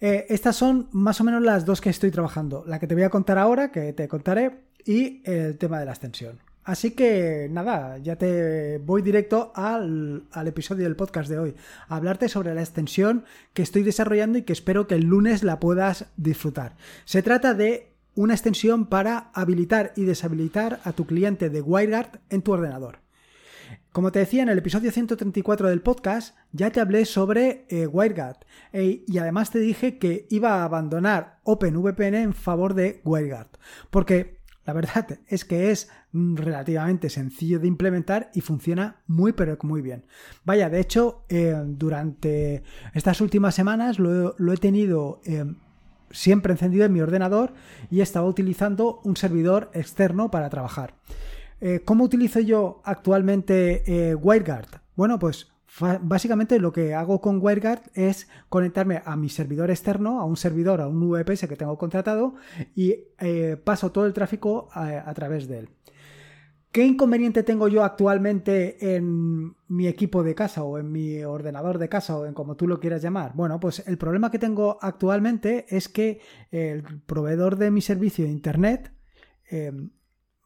Eh, 0.00 0.26
estas 0.28 0.56
son 0.56 0.88
más 0.92 1.20
o 1.20 1.24
menos 1.24 1.42
las 1.42 1.64
dos 1.64 1.80
que 1.80 1.90
estoy 1.90 2.10
trabajando. 2.10 2.64
La 2.66 2.78
que 2.78 2.86
te 2.86 2.94
voy 2.94 3.04
a 3.04 3.10
contar 3.10 3.38
ahora, 3.38 3.70
que 3.70 3.92
te 3.92 4.08
contaré, 4.08 4.60
y 4.84 5.22
el 5.24 5.58
tema 5.58 5.78
de 5.80 5.84
la 5.84 5.92
extensión. 5.92 6.38
Así 6.64 6.90
que 6.90 7.48
nada, 7.50 7.96
ya 7.98 8.16
te 8.16 8.78
voy 8.78 9.00
directo 9.00 9.52
al, 9.54 10.24
al, 10.32 10.48
episodio 10.48 10.84
del 10.84 10.96
podcast 10.96 11.30
de 11.30 11.38
hoy, 11.38 11.54
hablarte 11.88 12.28
sobre 12.28 12.54
la 12.54 12.60
extensión 12.60 13.24
que 13.54 13.62
estoy 13.62 13.82
desarrollando 13.82 14.36
y 14.36 14.42
que 14.42 14.52
espero 14.52 14.86
que 14.86 14.94
el 14.94 15.04
lunes 15.04 15.42
la 15.42 15.60
puedas 15.60 16.06
disfrutar. 16.18 16.76
Se 17.06 17.22
trata 17.22 17.54
de 17.54 17.88
una 18.14 18.34
extensión 18.34 18.84
para 18.84 19.30
habilitar 19.32 19.92
y 19.96 20.04
deshabilitar 20.04 20.80
a 20.84 20.92
tu 20.92 21.06
cliente 21.06 21.48
de 21.48 21.62
WireGuard 21.62 22.20
en 22.28 22.42
tu 22.42 22.52
ordenador. 22.52 22.98
Como 23.92 24.12
te 24.12 24.20
decía 24.20 24.42
en 24.42 24.48
el 24.48 24.58
episodio 24.58 24.90
134 24.90 25.68
del 25.68 25.82
podcast, 25.82 26.36
ya 26.52 26.70
te 26.70 26.80
hablé 26.80 27.04
sobre 27.04 27.66
eh, 27.68 27.86
WireGuard 27.86 28.38
y 28.72 29.18
además 29.18 29.50
te 29.50 29.58
dije 29.58 29.98
que 29.98 30.26
iba 30.30 30.60
a 30.60 30.64
abandonar 30.64 31.40
OpenVPN 31.44 32.14
en 32.14 32.34
favor 32.34 32.74
de 32.74 33.00
WireGuard, 33.04 33.48
porque 33.90 34.38
la 34.68 34.74
verdad 34.74 35.18
es 35.26 35.44
que 35.46 35.70
es 35.70 35.88
relativamente 36.12 37.08
sencillo 37.08 37.58
de 37.58 37.68
implementar 37.68 38.30
y 38.34 38.42
funciona 38.42 39.00
muy 39.06 39.32
pero 39.32 39.56
muy 39.62 39.80
bien. 39.80 40.04
Vaya, 40.44 40.68
de 40.68 40.80
hecho, 40.80 41.24
eh, 41.30 41.54
durante 41.66 42.62
estas 42.92 43.20
últimas 43.20 43.54
semanas 43.54 43.98
lo, 43.98 44.52
he 44.52 44.56
tenido... 44.58 45.20
Eh, 45.24 45.44
siempre 46.10 46.52
encendido 46.52 46.86
en 46.86 46.92
mi 46.94 47.02
ordenador 47.02 47.52
y 47.90 48.00
estaba 48.00 48.26
utilizando 48.26 49.02
un 49.04 49.14
servidor 49.14 49.70
externo 49.74 50.30
para 50.30 50.48
trabajar. 50.48 50.94
Eh, 51.60 51.80
¿Cómo 51.84 52.04
utilizo 52.04 52.40
yo 52.40 52.80
actualmente 52.84 53.82
eh, 53.86 54.14
WireGuard? 54.14 54.80
Bueno, 54.94 55.18
pues 55.18 55.48
básicamente 56.00 56.58
lo 56.58 56.72
que 56.72 56.94
hago 56.94 57.20
con 57.20 57.40
WireGuard 57.42 57.82
es 57.94 58.28
conectarme 58.48 59.02
a 59.04 59.16
mi 59.16 59.28
servidor 59.28 59.70
externo, 59.70 60.20
a 60.20 60.24
un 60.24 60.36
servidor, 60.36 60.80
a 60.80 60.88
un 60.88 61.10
VPS 61.10 61.46
que 61.48 61.56
tengo 61.56 61.76
contratado 61.76 62.34
y 62.74 62.96
eh, 63.20 63.56
paso 63.62 63.92
todo 63.92 64.06
el 64.06 64.12
tráfico 64.12 64.68
a, 64.72 65.12
través 65.14 65.46
de 65.48 65.58
él. 65.60 65.68
¿Qué 66.70 66.84
inconveniente 66.84 67.42
tengo 67.42 67.68
yo 67.68 67.82
actualmente 67.82 68.94
en 68.96 69.54
mi 69.68 69.86
equipo 69.86 70.22
de 70.22 70.34
casa 70.34 70.62
o 70.64 70.78
en 70.78 70.92
mi 70.92 71.22
ordenador 71.24 71.78
de 71.78 71.88
casa 71.88 72.16
o 72.16 72.26
en 72.26 72.34
como 72.34 72.56
tú 72.56 72.68
lo 72.68 72.78
quieras 72.78 73.02
llamar? 73.02 73.32
Bueno, 73.34 73.58
pues 73.58 73.82
el 73.86 73.98
problema 73.98 74.30
que 74.30 74.38
tengo 74.38 74.78
actualmente 74.80 75.66
es 75.68 75.88
que 75.88 76.20
el 76.50 76.82
proveedor 77.06 77.56
de 77.56 77.70
mi 77.70 77.80
servicio 77.80 78.24
de 78.24 78.30
Internet 78.30 78.92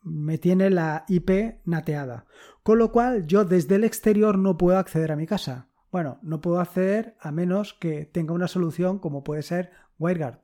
me 0.03 0.39
tiene 0.39 0.71
la 0.71 1.05
IP 1.09 1.61
nateada. 1.65 2.27
Con 2.63 2.79
lo 2.79 2.93
cual 2.93 3.27
yo 3.27 3.45
desde 3.45 3.77
el 3.77 3.85
exterior 3.85 4.39
no 4.39 4.57
puedo 4.57 4.79
acceder 4.79 5.13
a 5.13 5.17
mi 5.17 5.27
casa. 5.27 5.69
Bueno, 5.91 6.19
no 6.23 6.41
puedo 6.41 6.61
acceder 6.61 7.17
a 7.21 7.33
menos 7.33 7.75
que 7.75 8.07
tenga 8.07 8.33
una 8.33 8.49
solución 8.49 8.99
como 8.99 9.25
puede 9.25 9.43
ser 9.43 9.71
WireGuard. 9.99 10.41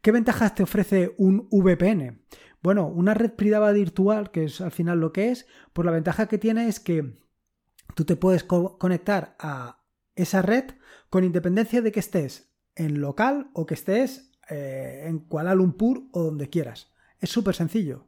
¿Qué 0.00 0.12
ventajas 0.12 0.54
te 0.54 0.62
ofrece 0.62 1.14
un 1.18 1.48
VPN? 1.50 2.22
Bueno, 2.62 2.86
una 2.86 3.14
red 3.14 3.32
privada 3.32 3.72
virtual, 3.72 4.30
que 4.30 4.44
es 4.44 4.60
al 4.60 4.70
final 4.70 5.00
lo 5.00 5.12
que 5.12 5.30
es, 5.30 5.46
pues 5.72 5.84
la 5.86 5.92
ventaja 5.92 6.26
que 6.26 6.38
tiene 6.38 6.68
es 6.68 6.80
que 6.80 7.18
tú 7.94 8.04
te 8.04 8.16
puedes 8.16 8.44
conectar 8.44 9.36
a 9.38 9.82
esa 10.14 10.42
red 10.42 10.64
con 11.10 11.24
independencia 11.24 11.82
de 11.82 11.92
que 11.92 12.00
estés 12.00 12.52
en 12.74 13.00
local 13.00 13.50
o 13.54 13.66
que 13.66 13.74
estés 13.74 14.32
eh, 14.48 15.04
en 15.06 15.20
Kuala 15.20 15.54
Lumpur 15.54 16.08
o 16.12 16.22
donde 16.22 16.48
quieras. 16.48 16.92
Es 17.20 17.30
súper 17.30 17.54
sencillo. 17.54 18.06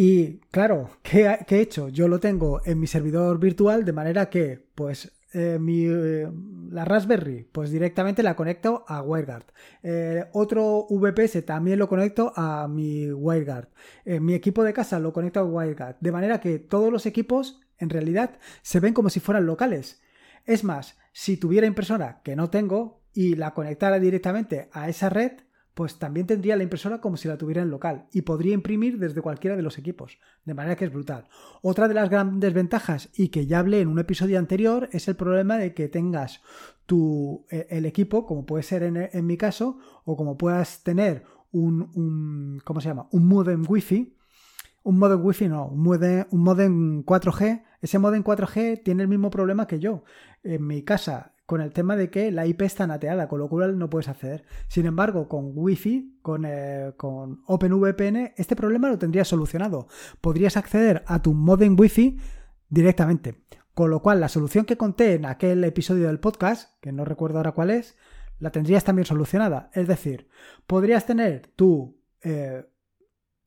Y 0.00 0.38
claro, 0.52 0.90
¿qué, 1.02 1.38
¿qué, 1.48 1.56
he 1.56 1.60
hecho? 1.60 1.88
Yo 1.88 2.06
lo 2.06 2.20
tengo 2.20 2.60
en 2.64 2.78
mi 2.78 2.86
servidor 2.86 3.40
virtual 3.40 3.84
de 3.84 3.92
manera 3.92 4.30
que, 4.30 4.64
pues, 4.76 5.12
eh, 5.32 5.58
mi, 5.60 5.86
eh, 5.86 6.30
la 6.70 6.84
Raspberry, 6.84 7.48
pues 7.50 7.72
directamente 7.72 8.22
la 8.22 8.36
conecto 8.36 8.84
a 8.86 9.02
WireGuard. 9.02 9.46
Eh, 9.82 10.24
otro 10.34 10.86
VPS 10.88 11.44
también 11.44 11.80
lo 11.80 11.88
conecto 11.88 12.32
a 12.36 12.68
mi 12.68 13.10
WireGuard. 13.10 13.70
mi 14.20 14.34
equipo 14.34 14.62
de 14.62 14.72
casa 14.72 15.00
lo 15.00 15.12
conecto 15.12 15.40
a 15.40 15.44
WireGuard. 15.44 15.96
De 15.98 16.12
manera 16.12 16.38
que 16.38 16.60
todos 16.60 16.92
los 16.92 17.04
equipos, 17.04 17.60
en 17.78 17.90
realidad, 17.90 18.38
se 18.62 18.78
ven 18.78 18.94
como 18.94 19.10
si 19.10 19.18
fueran 19.18 19.46
locales. 19.46 20.00
Es 20.46 20.62
más, 20.62 20.96
si 21.10 21.38
tuviera 21.38 21.66
impresora, 21.66 22.20
que 22.22 22.36
no 22.36 22.50
tengo, 22.50 23.02
y 23.14 23.34
la 23.34 23.52
conectara 23.52 23.98
directamente 23.98 24.68
a 24.70 24.88
esa 24.88 25.08
red, 25.08 25.32
pues 25.78 25.96
también 25.96 26.26
tendría 26.26 26.56
la 26.56 26.64
impresora 26.64 27.00
como 27.00 27.16
si 27.16 27.28
la 27.28 27.38
tuviera 27.38 27.62
en 27.62 27.70
local 27.70 28.08
y 28.12 28.22
podría 28.22 28.52
imprimir 28.52 28.98
desde 28.98 29.22
cualquiera 29.22 29.54
de 29.54 29.62
los 29.62 29.78
equipos, 29.78 30.18
de 30.44 30.52
manera 30.52 30.74
que 30.74 30.84
es 30.84 30.92
brutal. 30.92 31.28
Otra 31.62 31.86
de 31.86 31.94
las 31.94 32.10
grandes 32.10 32.52
ventajas 32.52 33.10
y 33.16 33.28
que 33.28 33.46
ya 33.46 33.60
hablé 33.60 33.82
en 33.82 33.86
un 33.86 34.00
episodio 34.00 34.40
anterior 34.40 34.88
es 34.90 35.06
el 35.06 35.14
problema 35.14 35.56
de 35.56 35.74
que 35.74 35.86
tengas 35.86 36.42
tu, 36.84 37.46
e, 37.48 37.68
el 37.70 37.86
equipo, 37.86 38.26
como 38.26 38.44
puede 38.44 38.64
ser 38.64 38.82
en, 38.82 39.24
mi 39.24 39.36
caso, 39.36 39.78
o 40.04 40.16
como 40.16 40.36
puedas 40.36 40.82
tener 40.82 41.22
un, 41.52 41.92
un 41.94 42.60
¿cómo 42.64 42.80
se 42.80 42.88
llama? 42.88 43.06
Un 43.12 43.28
modem 43.28 43.64
wifi, 43.68 44.16
un 44.82 44.98
modem 44.98 45.24
wifi 45.24 45.46
no, 45.46 45.68
un 45.68 45.80
modem, 45.80 46.24
un 46.32 46.42
modem 46.42 47.04
4G, 47.04 47.62
ese 47.82 48.00
modem 48.00 48.24
4G 48.24 48.82
tiene 48.82 49.04
el 49.04 49.08
mismo 49.08 49.30
problema 49.30 49.68
que 49.68 49.78
yo. 49.78 50.02
En 50.42 50.66
mi 50.66 50.82
casa 50.82 51.34
con 51.48 51.62
el 51.62 51.72
tema 51.72 51.96
de 51.96 52.10
que 52.10 52.30
la 52.30 52.46
IP 52.46 52.60
está 52.60 52.86
nateada, 52.86 53.26
con 53.26 53.38
lo 53.38 53.48
cual 53.48 53.78
no 53.78 53.88
puedes 53.88 54.08
acceder. 54.08 54.44
Sin 54.68 54.84
embargo, 54.84 55.30
con 55.30 55.52
Wi-Fi, 55.54 56.18
con, 56.20 56.44
eh, 56.44 56.92
con 56.98 57.40
OpenVPN, 57.46 58.34
este 58.36 58.54
problema 58.54 58.90
lo 58.90 58.98
tendrías 58.98 59.28
solucionado. 59.28 59.88
Podrías 60.20 60.58
acceder 60.58 61.02
a 61.06 61.22
tu 61.22 61.32
modem 61.32 61.74
Wi-Fi 61.80 62.18
directamente. 62.68 63.46
Con 63.72 63.88
lo 63.88 64.02
cual, 64.02 64.20
la 64.20 64.28
solución 64.28 64.66
que 64.66 64.76
conté 64.76 65.14
en 65.14 65.24
aquel 65.24 65.64
episodio 65.64 66.08
del 66.08 66.20
podcast, 66.20 66.78
que 66.82 66.92
no 66.92 67.06
recuerdo 67.06 67.38
ahora 67.38 67.52
cuál 67.52 67.70
es, 67.70 67.96
la 68.38 68.50
tendrías 68.50 68.84
también 68.84 69.06
solucionada. 69.06 69.70
Es 69.72 69.88
decir, 69.88 70.28
podrías 70.66 71.06
tener 71.06 71.46
tu 71.56 71.98
eh, 72.20 72.66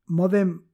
modem 0.07 0.65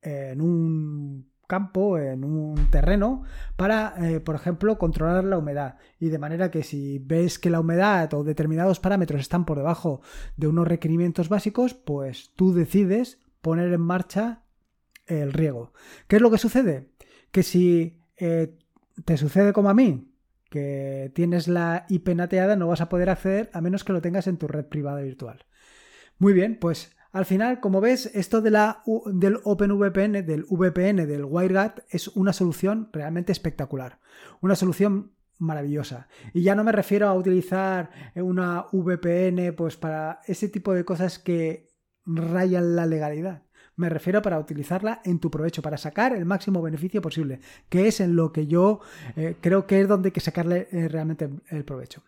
en 0.00 0.40
un 0.40 1.31
campo, 1.52 1.98
en 1.98 2.24
un 2.24 2.70
terreno, 2.70 3.24
para, 3.56 3.92
eh, 3.98 4.20
por 4.20 4.34
ejemplo, 4.34 4.78
controlar 4.78 5.22
la 5.24 5.36
humedad. 5.36 5.76
Y 6.00 6.08
de 6.08 6.18
manera 6.18 6.50
que 6.50 6.62
si 6.62 6.98
ves 6.98 7.38
que 7.38 7.50
la 7.50 7.60
humedad 7.60 8.14
o 8.14 8.24
determinados 8.24 8.80
parámetros 8.80 9.20
están 9.20 9.44
por 9.44 9.58
debajo 9.58 10.00
de 10.38 10.46
unos 10.46 10.66
requerimientos 10.66 11.28
básicos, 11.28 11.74
pues 11.74 12.32
tú 12.36 12.54
decides 12.54 13.20
poner 13.42 13.70
en 13.70 13.82
marcha 13.82 14.44
el 15.06 15.34
riego. 15.34 15.74
¿Qué 16.08 16.16
es 16.16 16.22
lo 16.22 16.30
que 16.30 16.38
sucede? 16.38 16.88
Que 17.30 17.42
si 17.42 18.00
eh, 18.16 18.56
te 19.04 19.18
sucede 19.18 19.52
como 19.52 19.68
a 19.68 19.74
mí, 19.74 20.10
que 20.48 21.12
tienes 21.14 21.48
la 21.48 21.84
IP 21.90 22.14
nateada, 22.14 22.56
no 22.56 22.66
vas 22.66 22.80
a 22.80 22.88
poder 22.88 23.10
acceder 23.10 23.50
a 23.52 23.60
menos 23.60 23.84
que 23.84 23.92
lo 23.92 24.00
tengas 24.00 24.26
en 24.26 24.38
tu 24.38 24.48
red 24.48 24.64
privada 24.64 25.02
virtual. 25.02 25.44
Muy 26.18 26.32
bien, 26.32 26.58
pues 26.58 26.96
al 27.12 27.26
final, 27.26 27.60
como 27.60 27.82
ves, 27.82 28.10
esto 28.14 28.40
de 28.40 28.50
la, 28.50 28.82
del 29.06 29.38
OpenVPN, 29.44 30.24
del 30.24 30.46
VPN, 30.48 31.06
del 31.06 31.24
WireGuard, 31.26 31.84
es 31.90 32.08
una 32.08 32.32
solución 32.32 32.88
realmente 32.90 33.32
espectacular. 33.32 34.00
Una 34.40 34.56
solución 34.56 35.12
maravillosa. 35.38 36.08
Y 36.32 36.42
ya 36.42 36.54
no 36.54 36.64
me 36.64 36.72
refiero 36.72 37.08
a 37.08 37.14
utilizar 37.14 37.90
una 38.14 38.66
VPN 38.72 39.54
pues 39.54 39.76
para 39.76 40.20
ese 40.26 40.48
tipo 40.48 40.72
de 40.72 40.84
cosas 40.86 41.18
que 41.18 41.68
rayan 42.06 42.76
la 42.76 42.86
legalidad. 42.86 43.42
Me 43.76 43.88
refiero 43.88 44.22
para 44.22 44.38
utilizarla 44.38 45.02
en 45.04 45.18
tu 45.18 45.30
provecho, 45.30 45.60
para 45.60 45.76
sacar 45.76 46.14
el 46.14 46.24
máximo 46.24 46.62
beneficio 46.62 47.02
posible, 47.02 47.40
que 47.68 47.88
es 47.88 48.00
en 48.00 48.16
lo 48.16 48.32
que 48.32 48.46
yo 48.46 48.80
eh, 49.16 49.36
creo 49.40 49.66
que 49.66 49.80
es 49.80 49.88
donde 49.88 50.08
hay 50.08 50.12
que 50.12 50.20
sacarle 50.20 50.68
eh, 50.70 50.88
realmente 50.88 51.28
el 51.48 51.64
provecho. 51.64 52.02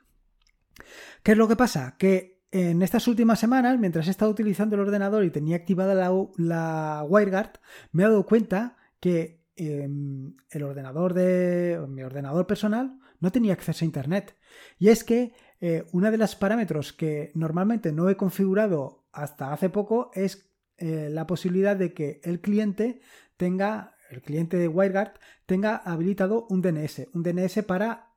¿Qué 1.23 1.33
es 1.33 1.39
lo 1.39 1.49
que 1.49 1.57
pasa? 1.57 1.97
Que 1.99 2.34
en 2.55 2.83
estas 2.83 3.09
últimas 3.09 3.41
semanas, 3.41 3.81
mientras 3.81 4.07
he 4.07 4.13
estado 4.13 4.31
utilizando 4.31 4.77
el 4.77 4.83
ordenador 4.83 5.25
y 5.25 5.31
tenía 5.31 5.57
activada 5.57 5.93
la, 6.37 7.03
WireGuard, 7.03 7.59
me 7.91 8.05
he 8.05 8.07
dado 8.07 8.25
cuenta 8.25 8.77
que 9.01 9.43
em, 9.57 10.37
el 10.51 10.63
ordenador 10.63 11.15
de 11.15 11.85
mi 11.89 12.05
ordenador 12.05 12.47
personal 12.47 13.01
no 13.19 13.33
tenía 13.33 13.55
acceso 13.55 13.85
a 13.85 13.87
internet. 13.87 14.37
Y 14.79 14.91
es 14.91 15.03
que 15.03 15.33
eh, 15.61 15.85
uno 15.91 16.13
de 16.13 16.17
los 16.17 16.37
parámetros 16.37 16.93
que 16.93 17.33
normalmente 17.35 17.91
no 17.91 18.09
he 18.09 18.17
configurado 18.17 19.05
hasta 19.13 19.53
hace 19.53 19.69
poco 19.69 20.13
es 20.15 20.49
eh, 20.77 21.09
la 21.11 21.27
posibilidad 21.27 21.75
de 21.75 21.93
que 21.93 22.21
el 22.23 22.41
cliente 22.41 23.01
tenga, 23.37 23.97
el 24.11 24.23
cliente 24.23 24.59
de 24.59 24.69
WireGuard 24.69 25.15
tenga 25.47 25.75
habilitado 25.75 26.47
un 26.51 26.63
DNS, 26.63 27.09
un 27.15 27.25
DNS 27.25 27.65
para 27.65 28.14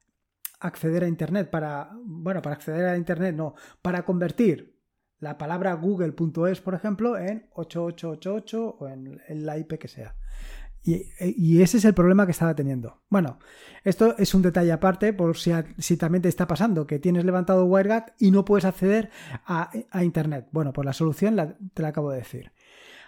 acceder 0.60 1.04
a 1.04 1.08
Internet, 1.08 1.50
para, 1.50 1.92
bueno, 2.04 2.42
para 2.42 2.56
acceder 2.56 2.86
a 2.86 2.98
Internet 2.98 3.36
no, 3.36 3.56
para 3.82 4.04
convertir 4.04 4.78
la 5.20 5.38
palabra 5.38 5.74
google.es, 5.74 6.62
por 6.62 6.76
ejemplo, 6.76 7.18
en 7.18 7.50
8888 7.54 8.78
o 8.80 8.88
en, 8.88 9.46
la 9.46 9.58
IP 9.58 9.80
que 9.80 9.88
sea. 9.88 10.16
Y, 10.84 11.62
ese 11.62 11.78
es 11.78 11.86
el 11.86 11.94
problema 11.94 12.26
que 12.26 12.32
estaba 12.32 12.56
teniendo. 12.56 13.02
Bueno, 13.10 13.40
esto 13.84 14.16
es 14.18 14.34
un 14.34 14.42
detalle 14.42 14.72
aparte 14.72 15.12
por 15.12 15.36
si, 15.36 15.52
si 15.80 15.98
también 15.98 16.22
te 16.22 16.30
está 16.30 16.48
pasando, 16.48 16.88
que 16.88 16.98
tienes 16.98 17.26
levantado 17.26 17.66
WireGuard 17.66 18.14
y 18.20 18.32
no 18.32 18.46
puedes 18.46 18.64
acceder 18.64 19.10
a, 19.46 19.70
Internet. 20.02 20.48
Bueno, 20.52 20.72
pues 20.72 20.86
la 20.86 20.94
solución 20.94 21.58
te 21.74 21.82
la 21.82 21.90
acabo 21.90 22.12
de 22.12 22.20
decir. 22.20 22.54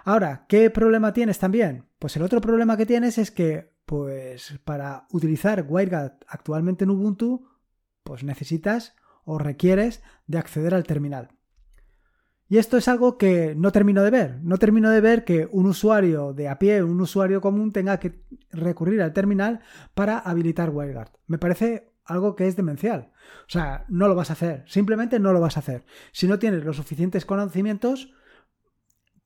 Ahora, 0.04 0.46
¿qué 0.50 0.70
problema 0.70 1.14
tienes 1.14 1.40
también? 1.40 1.86
Pues 2.00 2.18
el 2.18 2.24
otro 2.24 2.42
problema 2.42 2.76
que 2.76 2.86
tienes 2.86 3.18
es 3.18 3.32
que 3.32 3.72
pues 3.90 4.60
para 4.66 5.08
utilizar 5.10 5.66
WireGuard 5.68 6.20
actualmente 6.28 6.84
en 6.84 6.92
Ubuntu, 6.92 7.48
pues 8.04 8.24
necesitas 8.24 8.96
o 9.26 9.40
requieres 9.40 10.04
de 10.28 10.38
acceder 10.38 10.76
al 10.76 10.84
terminal. 10.84 11.30
Y 12.48 12.60
esto 12.60 12.78
es 12.78 12.88
algo 12.88 13.18
que 13.18 13.56
no 13.56 13.72
termino 13.72 14.04
de 14.04 14.12
ver. 14.12 14.40
No 14.44 14.60
termino 14.60 14.92
de 14.92 15.02
ver 15.02 15.26
que 15.26 15.50
un 15.52 15.66
usuario 15.66 16.34
de 16.34 16.50
a 16.50 16.60
pie, 16.60 16.84
un 16.84 17.02
usuario 17.02 17.42
común, 17.42 17.72
tenga 17.72 18.00
que 18.00 18.24
recurrir 18.52 19.02
al 19.02 19.12
terminal 19.12 19.62
para 19.96 20.20
habilitar 20.20 20.70
WireGuard. 20.70 21.10
Me 21.26 21.40
parece 21.40 21.92
algo 22.06 22.36
que 22.36 22.48
es 22.48 22.56
demencial. 22.56 23.12
O 23.48 23.50
sea, 23.50 23.86
no 23.90 24.08
lo 24.08 24.14
vas 24.14 24.30
a 24.30 24.34
hacer. 24.34 24.66
Simplemente 24.68 25.18
no 25.18 25.34
lo 25.34 25.42
vas 25.42 25.58
a 25.58 25.62
hacer. 25.62 25.84
Si 26.12 26.28
no 26.28 26.38
tienes 26.38 26.64
los 26.64 26.76
suficientes 26.76 27.26
conocimientos, 27.26 28.14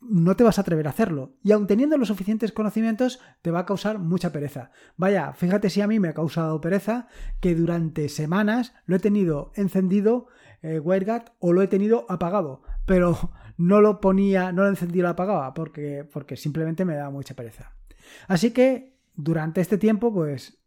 no 0.10 0.36
te 0.36 0.44
vas 0.44 0.58
a 0.58 0.62
atrever 0.62 0.88
a 0.88 0.92
hacerlo. 0.92 1.34
Y 1.44 1.52
aun 1.52 1.68
teniendo 1.68 1.98
los 1.98 2.08
suficientes 2.08 2.52
conocimientos, 2.52 3.20
te 3.42 3.52
va 3.52 3.60
a 3.60 3.66
causar 3.66 4.00
mucha 4.00 4.32
pereza. 4.32 4.72
Vaya, 4.98 5.34
fíjate 5.34 5.70
si 5.70 5.82
a 5.82 5.88
mí 5.88 6.00
me 6.00 6.10
ha 6.10 6.14
causado 6.14 6.62
pereza 6.62 7.08
que 7.40 7.56
durante 7.56 8.10
semanas 8.10 8.74
lo 8.86 8.96
he 8.96 9.00
tenido 9.00 9.52
encendido 9.56 10.28
eh, 10.62 10.80
WireGuard 10.80 11.32
o 11.40 11.54
lo 11.54 11.62
he 11.62 11.68
tenido 11.68 12.06
apagado. 12.10 12.62
Pero 12.86 13.32
no 13.58 13.82
lo 13.82 14.02
ponía, 14.02 14.52
no 14.52 14.64
lo 14.64 14.70
encendía 14.70 15.00
y 15.00 15.04
lo 15.04 15.10
apagaba 15.10 15.54
porque, 15.54 16.08
porque 16.12 16.38
simplemente 16.38 16.86
me 16.86 16.96
daba 16.96 17.10
mucha 17.10 17.36
pereza. 17.36 17.74
Así 18.28 18.52
que 18.52 18.98
durante 19.16 19.62
este 19.62 19.78
tiempo, 19.78 20.14
pues 20.14 20.60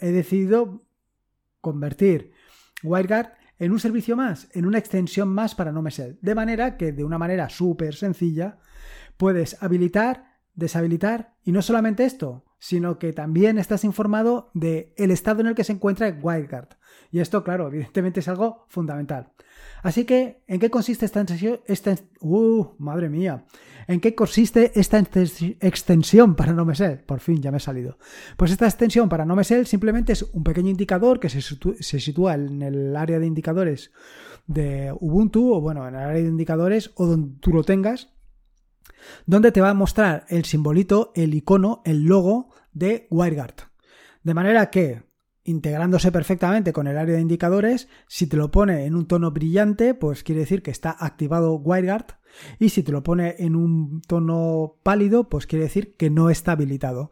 he 0.00 0.10
decidido 0.10 0.82
convertir 1.60 2.32
WireGuard 2.82 3.32
en 3.58 3.72
un 3.72 3.80
servicio 3.80 4.16
más, 4.16 4.48
en 4.52 4.66
una 4.66 4.78
extensión 4.78 5.28
más 5.28 5.54
para 5.54 5.72
NoMesel. 5.72 6.18
De 6.20 6.34
manera 6.34 6.76
que 6.76 6.92
de 6.92 7.04
una 7.04 7.18
manera 7.18 7.48
súper 7.48 7.94
sencilla 7.94 8.58
puedes 9.16 9.62
habilitar, 9.62 10.38
deshabilitar 10.54 11.34
y 11.44 11.52
no 11.52 11.62
solamente 11.62 12.04
esto, 12.04 12.44
sino 12.64 12.98
que 12.98 13.12
también 13.12 13.58
estás 13.58 13.84
informado 13.84 14.50
del 14.54 14.94
el 14.96 15.10
estado 15.10 15.42
en 15.42 15.48
el 15.48 15.54
que 15.54 15.64
se 15.64 15.72
encuentra 15.72 16.08
WireGuard. 16.08 16.68
Y 17.10 17.20
esto, 17.20 17.44
claro, 17.44 17.68
evidentemente 17.68 18.20
es 18.20 18.28
algo 18.28 18.64
fundamental. 18.68 19.34
Así 19.82 20.06
que, 20.06 20.42
¿en 20.46 20.60
qué 20.60 20.70
consiste 20.70 21.04
esta 21.04 21.20
extensión? 21.20 21.60
uh, 22.22 22.68
madre 22.78 23.10
mía. 23.10 23.44
¿En 23.86 24.00
qué 24.00 24.14
consiste 24.14 24.72
esta 24.80 24.98
extensión 24.98 26.34
para 26.36 26.54
no 26.54 26.64
me 26.64 26.72
Por 27.04 27.20
fin, 27.20 27.42
ya 27.42 27.50
me 27.50 27.58
he 27.58 27.60
salido. 27.60 27.98
Pues 28.38 28.50
esta 28.50 28.64
extensión 28.64 29.10
para 29.10 29.26
no 29.26 29.36
me 29.36 29.44
simplemente 29.44 30.14
es 30.14 30.22
un 30.22 30.42
pequeño 30.42 30.70
indicador 30.70 31.20
que 31.20 31.28
se, 31.28 31.42
se 31.42 32.00
sitúa 32.00 32.32
en 32.32 32.62
el 32.62 32.96
área 32.96 33.18
de 33.18 33.26
indicadores 33.26 33.90
de 34.46 34.90
Ubuntu, 35.00 35.52
o 35.52 35.60
bueno, 35.60 35.86
en 35.86 35.96
el 35.96 36.00
área 36.00 36.22
de 36.22 36.28
indicadores, 36.28 36.92
o 36.94 37.04
donde 37.04 37.36
tú 37.40 37.52
lo 37.52 37.62
tengas, 37.62 38.08
donde 39.26 39.52
te 39.52 39.60
va 39.60 39.68
a 39.68 39.74
mostrar 39.74 40.24
el 40.30 40.46
simbolito, 40.46 41.12
el 41.14 41.34
icono, 41.34 41.82
el 41.84 42.04
logo 42.04 42.53
de 42.74 43.06
WireGuard. 43.10 43.54
De 44.22 44.34
manera 44.34 44.70
que 44.70 45.02
integrándose 45.44 46.10
perfectamente 46.10 46.72
con 46.72 46.86
el 46.86 46.96
área 46.98 47.14
de 47.14 47.20
indicadores. 47.20 47.88
Si 48.08 48.26
te 48.26 48.36
lo 48.36 48.50
pone 48.50 48.86
en 48.86 48.94
un 48.94 49.06
tono 49.06 49.30
brillante, 49.30 49.94
pues 49.94 50.24
quiere 50.24 50.40
decir 50.40 50.62
que 50.62 50.70
está 50.70 50.96
activado 50.98 51.54
WireGuard. 51.56 52.06
Y 52.58 52.70
si 52.70 52.82
te 52.82 52.92
lo 52.92 53.02
pone 53.02 53.36
en 53.38 53.54
un 53.54 54.00
tono 54.02 54.76
pálido, 54.82 55.28
pues 55.28 55.46
quiere 55.46 55.66
decir 55.66 55.96
que 55.96 56.10
no 56.10 56.30
está 56.30 56.52
habilitado. 56.52 57.10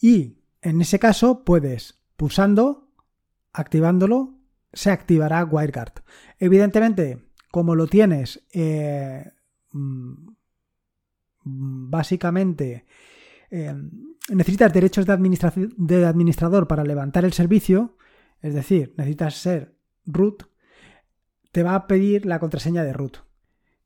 Y 0.00 0.38
en 0.62 0.80
ese 0.80 0.98
caso 0.98 1.44
puedes, 1.44 2.00
pulsando, 2.16 2.90
activándolo, 3.52 4.34
se 4.72 4.90
activará 4.90 5.44
WireGuard. 5.44 6.02
Evidentemente, 6.38 7.28
como 7.50 7.74
lo 7.74 7.86
tienes 7.86 8.46
eh, 8.52 9.30
mm, 9.72 10.30
básicamente 11.44 12.86
eh, 13.50 13.74
necesitas 14.30 14.72
derechos 14.72 15.06
de, 15.06 16.06
administrador 16.06 16.66
para 16.68 16.84
levantar 16.84 17.24
el 17.24 17.32
servicio, 17.32 17.96
es 18.40 18.54
decir, 18.54 18.94
necesitas 18.96 19.34
ser 19.34 19.74
root, 20.04 20.44
te 21.52 21.62
va 21.62 21.74
a 21.74 21.86
pedir 21.86 22.26
la 22.26 22.38
contraseña 22.38 22.84
de 22.84 22.92
root. 22.92 23.18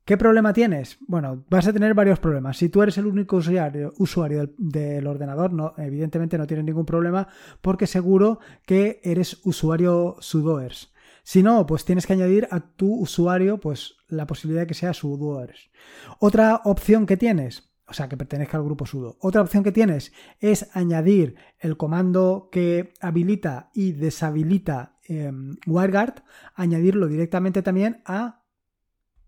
¿Qué 0.05 0.17
problema 0.17 0.51
tienes? 0.51 0.97
Bueno, 1.07 1.45
vas 1.49 1.65
a 1.65 1.71
tener 1.71 1.93
varios 1.93 2.19
problemas. 2.19 2.57
Si 2.57 2.67
tú 2.67 2.83
eres 2.83 2.97
el 2.97 3.05
único 3.05 3.37
usuario, 3.37 3.93
usuario 3.97 4.53
del, 4.57 5.07
ordenador, 5.07 5.53
no, 5.53 5.73
evidentemente 5.77 6.37
no 6.37 6.45
tienes 6.45 6.65
ningún 6.65 6.85
problema 6.85 7.29
porque 7.61 7.87
seguro 7.87 8.39
que 8.65 8.99
eres 9.03 9.39
usuario 9.45 10.17
sudoers. 10.19 10.91
Si 11.23 11.41
no, 11.41 11.65
pues 11.65 11.85
tienes 11.85 12.05
que 12.05 12.11
añadir 12.11 12.49
a 12.51 12.59
tu 12.59 12.93
usuario 12.93 13.61
pues 13.61 13.95
la 14.09 14.27
posibilidad 14.27 14.63
de 14.63 14.67
que 14.67 14.73
sea 14.73 14.93
sudoers. 14.93 15.71
Otra 16.19 16.59
opción 16.65 17.05
que 17.05 17.15
tienes, 17.15 17.72
o 17.87 17.93
sea, 17.93 18.07
que 18.07 18.17
pertenezca 18.17 18.57
al 18.57 18.63
grupo 18.63 18.85
sudo. 18.85 19.17
Otra 19.19 19.41
opción 19.41 19.63
que 19.63 19.71
tienes 19.71 20.13
es 20.39 20.69
añadir 20.73 21.35
el 21.59 21.77
comando 21.77 22.49
que 22.51 22.93
habilita 23.01 23.71
y 23.73 23.91
deshabilita 23.91 24.97
em, 25.07 25.57
WireGuard, 25.67 26.23
añadirlo 26.55 27.07
directamente 27.07 27.61
también 27.61 28.01
a 28.05 28.43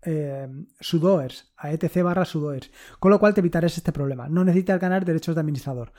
eh, 0.02 0.48
sudoers, 0.80 1.52
a 1.56 1.72
etc 1.72 2.02
barra 2.02 2.24
sudoers, 2.24 2.70
con 2.98 3.10
lo 3.10 3.18
cual 3.18 3.34
te 3.34 3.40
evitarás 3.40 3.76
este 3.76 3.92
problema. 3.92 4.28
No 4.28 4.44
necesitas 4.44 4.80
ganar 4.80 5.04
derechos 5.04 5.34
de 5.34 5.40
administrador. 5.40 5.92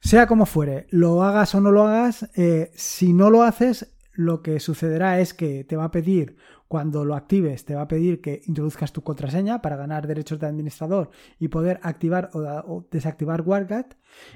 Sea 0.00 0.26
como 0.26 0.46
fuere, 0.46 0.88
lo 0.90 1.22
hagas 1.22 1.54
o 1.54 1.60
no 1.60 1.70
lo 1.70 1.86
hagas, 1.86 2.28
eh, 2.34 2.72
si 2.74 3.12
no 3.12 3.30
lo 3.30 3.44
haces, 3.44 3.94
lo 4.12 4.42
que 4.42 4.60
sucederá 4.60 5.20
es 5.20 5.32
que 5.32 5.64
te 5.64 5.76
va 5.76 5.84
a 5.84 5.90
pedir, 5.90 6.36
cuando 6.72 7.04
lo 7.04 7.14
actives, 7.14 7.66
te 7.66 7.74
va 7.74 7.82
a 7.82 7.86
pedir 7.86 8.22
que 8.22 8.40
introduzcas 8.46 8.94
tu 8.94 9.02
contraseña 9.02 9.60
para 9.60 9.76
ganar 9.76 10.06
derechos 10.06 10.40
de 10.40 10.46
administrador 10.46 11.10
y 11.38 11.48
poder 11.48 11.78
activar 11.82 12.30
o, 12.32 12.88
desactivar 12.90 13.42
WireGuard. 13.42 13.88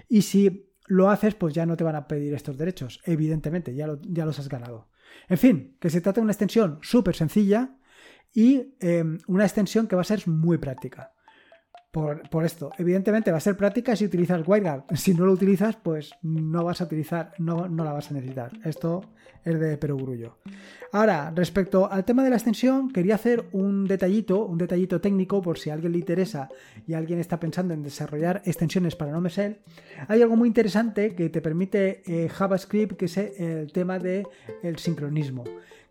Y 0.06 0.20
si 0.20 0.70
lo 0.86 1.08
haces, 1.08 1.34
pues 1.34 1.54
ya 1.54 1.64
no 1.64 1.78
te 1.78 1.84
van 1.84 1.96
a 1.96 2.06
pedir 2.06 2.34
estos 2.34 2.58
derechos. 2.58 3.00
Evidentemente, 3.06 3.74
ya, 3.74 3.88
ya 4.02 4.26
los 4.26 4.38
has 4.38 4.50
ganado. 4.50 4.90
En 5.30 5.38
fin, 5.38 5.78
que 5.80 5.88
se 5.88 6.02
trata 6.02 6.20
de 6.20 6.24
una 6.24 6.32
extensión 6.32 6.78
súper 6.82 7.16
sencilla 7.16 7.78
y 8.34 8.74
em, 8.80 9.16
una 9.28 9.44
extensión 9.44 9.86
que 9.86 9.96
va 9.96 10.02
a 10.02 10.04
ser 10.04 10.28
muy 10.28 10.58
práctica 10.58 11.15
por, 12.30 12.44
esto. 12.44 12.72
Evidentemente 12.76 13.30
va 13.30 13.38
a 13.38 13.40
ser 13.40 13.56
práctica 13.56 13.96
si 13.96 14.04
utilizas 14.04 14.46
WireGuard. 14.46 14.84
Si 14.96 15.14
no 15.14 15.24
lo 15.24 15.32
utilizas, 15.32 15.76
pues 15.76 16.10
no 16.22 16.62
vas 16.62 16.82
a 16.82 16.84
utilizar, 16.84 17.32
no, 17.38 17.68
no 17.68 17.84
la 17.84 17.92
vas 17.92 18.10
a 18.10 18.14
necesitar. 18.14 18.52
Esto 18.64 19.02
es 19.44 19.58
de 19.58 19.78
perogrullo. 19.78 20.36
Ahora, 20.92 21.32
respecto 21.34 21.90
al 21.90 22.04
tema 22.04 22.22
de 22.22 22.30
la 22.30 22.36
extensión, 22.36 22.90
quería 22.90 23.14
hacer 23.14 23.46
un 23.52 23.86
detallito, 23.86 24.44
un 24.44 24.58
detallito 24.58 25.00
técnico 25.00 25.40
por 25.40 25.58
si 25.58 25.70
a 25.70 25.74
alguien 25.74 25.92
le 25.92 25.98
interesa 25.98 26.50
y 26.86 26.92
alguien 26.92 27.18
está 27.18 27.40
pensando 27.40 27.72
en 27.72 27.82
desarrollar 27.82 28.42
extensiones 28.44 28.94
para 28.94 29.12
NoMesel. 29.12 29.58
Hay 30.08 30.20
algo 30.20 30.36
muy 30.36 30.48
interesante 30.48 31.14
que 31.14 31.30
te 31.30 31.40
permite 31.40 32.02
eh, 32.06 32.28
JavaScript, 32.28 32.96
que 32.96 33.06
es 33.06 33.16
el 33.16 33.72
tema 33.72 33.98
del 33.98 34.26
el 34.62 34.78
sincronismo 34.78 35.44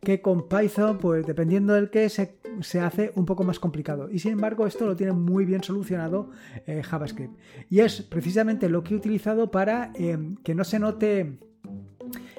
que 0.05 0.21
con 0.21 0.47
Python, 0.47 0.97
pues 0.97 1.25
dependiendo 1.25 1.73
del 1.73 1.89
que 1.89 2.07
se, 2.07 2.39
hace 2.79 3.11
un 3.15 3.25
poco 3.25 3.43
más 3.43 3.59
complicado. 3.59 4.09
Y 4.09 4.19
sin 4.19 4.31
embargo, 4.31 4.65
esto 4.65 4.85
lo 4.85 4.95
tiene 4.95 5.11
muy 5.11 5.43
bien 5.43 5.61
solucionado 5.61 6.29
eh, 6.65 6.81
JavaScript. 6.81 7.37
Y 7.69 7.79
es 7.81 8.01
precisamente 8.01 8.69
lo 8.69 8.83
que 8.83 8.93
he 8.93 8.97
utilizado 8.97 9.51
para 9.51 9.91
eh, 9.95 10.17
que 10.43 10.55
no 10.55 10.63
se 10.63 10.79
note 10.79 11.39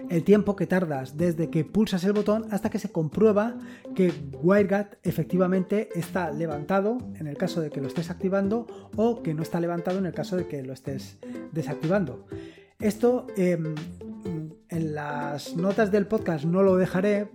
el 0.08 0.22
tiempo 0.22 0.56
que 0.56 0.66
tardas 0.66 1.16
desde 1.16 1.50
que 1.50 1.64
pulsas 1.64 2.04
el 2.04 2.12
botón 2.12 2.46
hasta 2.50 2.70
que 2.70 2.78
se 2.78 2.92
comprueba 2.92 3.58
que 3.94 4.12
WireGuard 4.40 4.98
efectivamente 5.02 5.88
está 5.96 6.30
levantado 6.30 6.98
en 7.16 7.26
el 7.26 7.36
caso 7.36 7.60
de 7.60 7.70
que 7.70 7.80
lo 7.80 7.88
estés 7.88 8.10
activando 8.10 8.66
o 8.94 9.22
que 9.22 9.34
no 9.34 9.42
está 9.42 9.58
levantado 9.58 9.98
en 9.98 10.06
el 10.06 10.14
caso 10.14 10.36
de 10.36 10.46
que 10.46 10.62
lo 10.62 10.72
estés 10.72 11.18
desactivando. 11.52 12.26
Esto 12.78 13.26
em, 13.36 13.74
en 14.68 14.94
las 14.94 15.56
notas 15.56 15.90
del 15.90 16.06
podcast 16.06 16.44
no 16.44 16.62
lo 16.62 16.76
dejaré 16.76 17.28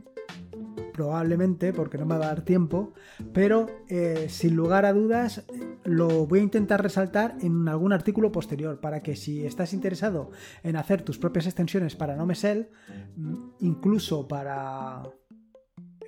probablemente 1.01 1.73
porque 1.73 1.97
no 1.97 2.05
me 2.05 2.15
va 2.15 2.25
a 2.25 2.27
dar 2.27 2.41
tiempo, 2.43 2.93
pero 3.33 3.65
eh, 3.89 4.27
sin 4.29 4.55
lugar 4.55 4.85
a 4.85 4.93
dudas 4.93 5.43
lo 5.83 6.27
voy 6.27 6.41
a 6.41 6.43
intentar 6.43 6.83
resaltar 6.83 7.37
en 7.41 7.67
algún 7.67 7.91
artículo 7.91 8.31
posterior 8.31 8.79
para 8.79 9.01
que 9.01 9.15
si 9.15 9.43
estás 9.43 9.73
interesado 9.73 10.29
en 10.61 10.75
hacer 10.75 11.01
tus 11.01 11.17
propias 11.17 11.47
extensiones 11.47 11.95
para 11.95 12.15
NoMesel, 12.15 12.69
mm, 13.15 13.35
incluso 13.61 14.27
para 14.27 15.01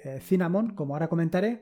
eh, 0.03 0.19
Cinnamon, 0.21 0.75
como 0.75 0.93
ahora 0.93 1.07
comentaré, 1.07 1.59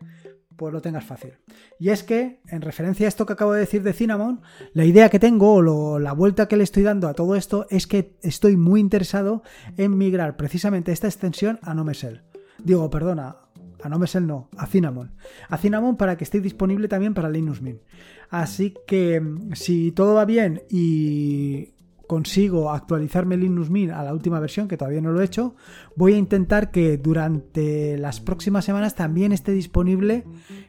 pues 0.58 0.74
lo 0.74 0.82
tengas 0.82 1.06
fácil. 1.06 1.32
Y 1.80 1.88
es 1.88 2.04
que, 2.04 2.41
en 2.50 2.62
referencia 2.62 3.08
a 3.08 3.08
esto 3.08 3.26
que 3.26 3.32
acabo 3.32 3.54
de 3.54 3.62
decir 3.62 3.82
de 3.82 3.94
Cinnamon, 3.94 4.41
la 4.74 4.84
idea 4.84 5.08
que 5.08 5.20
tengo 5.20 5.54
o 5.54 6.00
la 6.00 6.12
vuelta 6.12 6.50
que 6.50 6.58
le 6.58 6.65
estoy 6.65 6.84
dando 6.84 7.08
a 7.08 7.13
todo 7.13 7.38
esto 7.38 7.65
es 7.70 7.88
que 7.88 8.17
estoy 8.24 8.58
muy 8.58 8.82
interesado 8.82 9.41
en 9.78 9.98
migrar 9.98 10.36
precisamente 10.36 10.91
esta 10.91 11.08
extensión 11.08 11.60
a 11.62 11.74
NoMesel. 11.74 12.24
Digo, 12.63 12.89
perdona, 12.89 13.36
a 13.84 13.89
NoMesel 13.89 14.28
no, 14.28 14.50
a 14.58 14.65
Cinnamon. 14.67 15.12
A 15.50 15.58
Cinnamon 15.58 15.97
para 15.97 16.17
que 16.17 16.24
esté 16.24 16.39
disponible 16.39 16.88
también 16.88 17.13
para 17.13 17.30
Linux 17.30 17.62
Mint. 17.62 17.82
Así 18.30 18.74
que 18.88 19.19
mm, 19.19 19.54
si 19.54 19.91
todo 19.91 20.13
va 20.15 20.26
bien 20.26 20.63
y 20.69 21.74
consigo 22.08 22.71
actualizarme 22.71 23.38
Linux 23.38 23.69
Mint 23.69 23.91
a 23.91 24.04
la 24.04 24.13
última 24.13 24.39
versión, 24.39 24.67
que 24.67 24.78
todavía 24.78 25.02
no 25.02 25.12
lo 25.12 25.21
he 25.21 25.26
hecho, 25.26 25.56
voy 25.95 26.13
a 26.13 26.17
intentar 26.17 26.69
que 26.69 26.97
durante 26.97 27.97
las 27.97 28.19
próximas 28.19 28.65
semanas 28.65 28.95
también 28.95 29.32
esté 29.32 29.54
disponible 29.54 30.26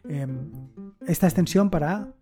em, 0.08 0.50
esta 1.06 1.26
extensión 1.26 1.68
para 1.68 2.14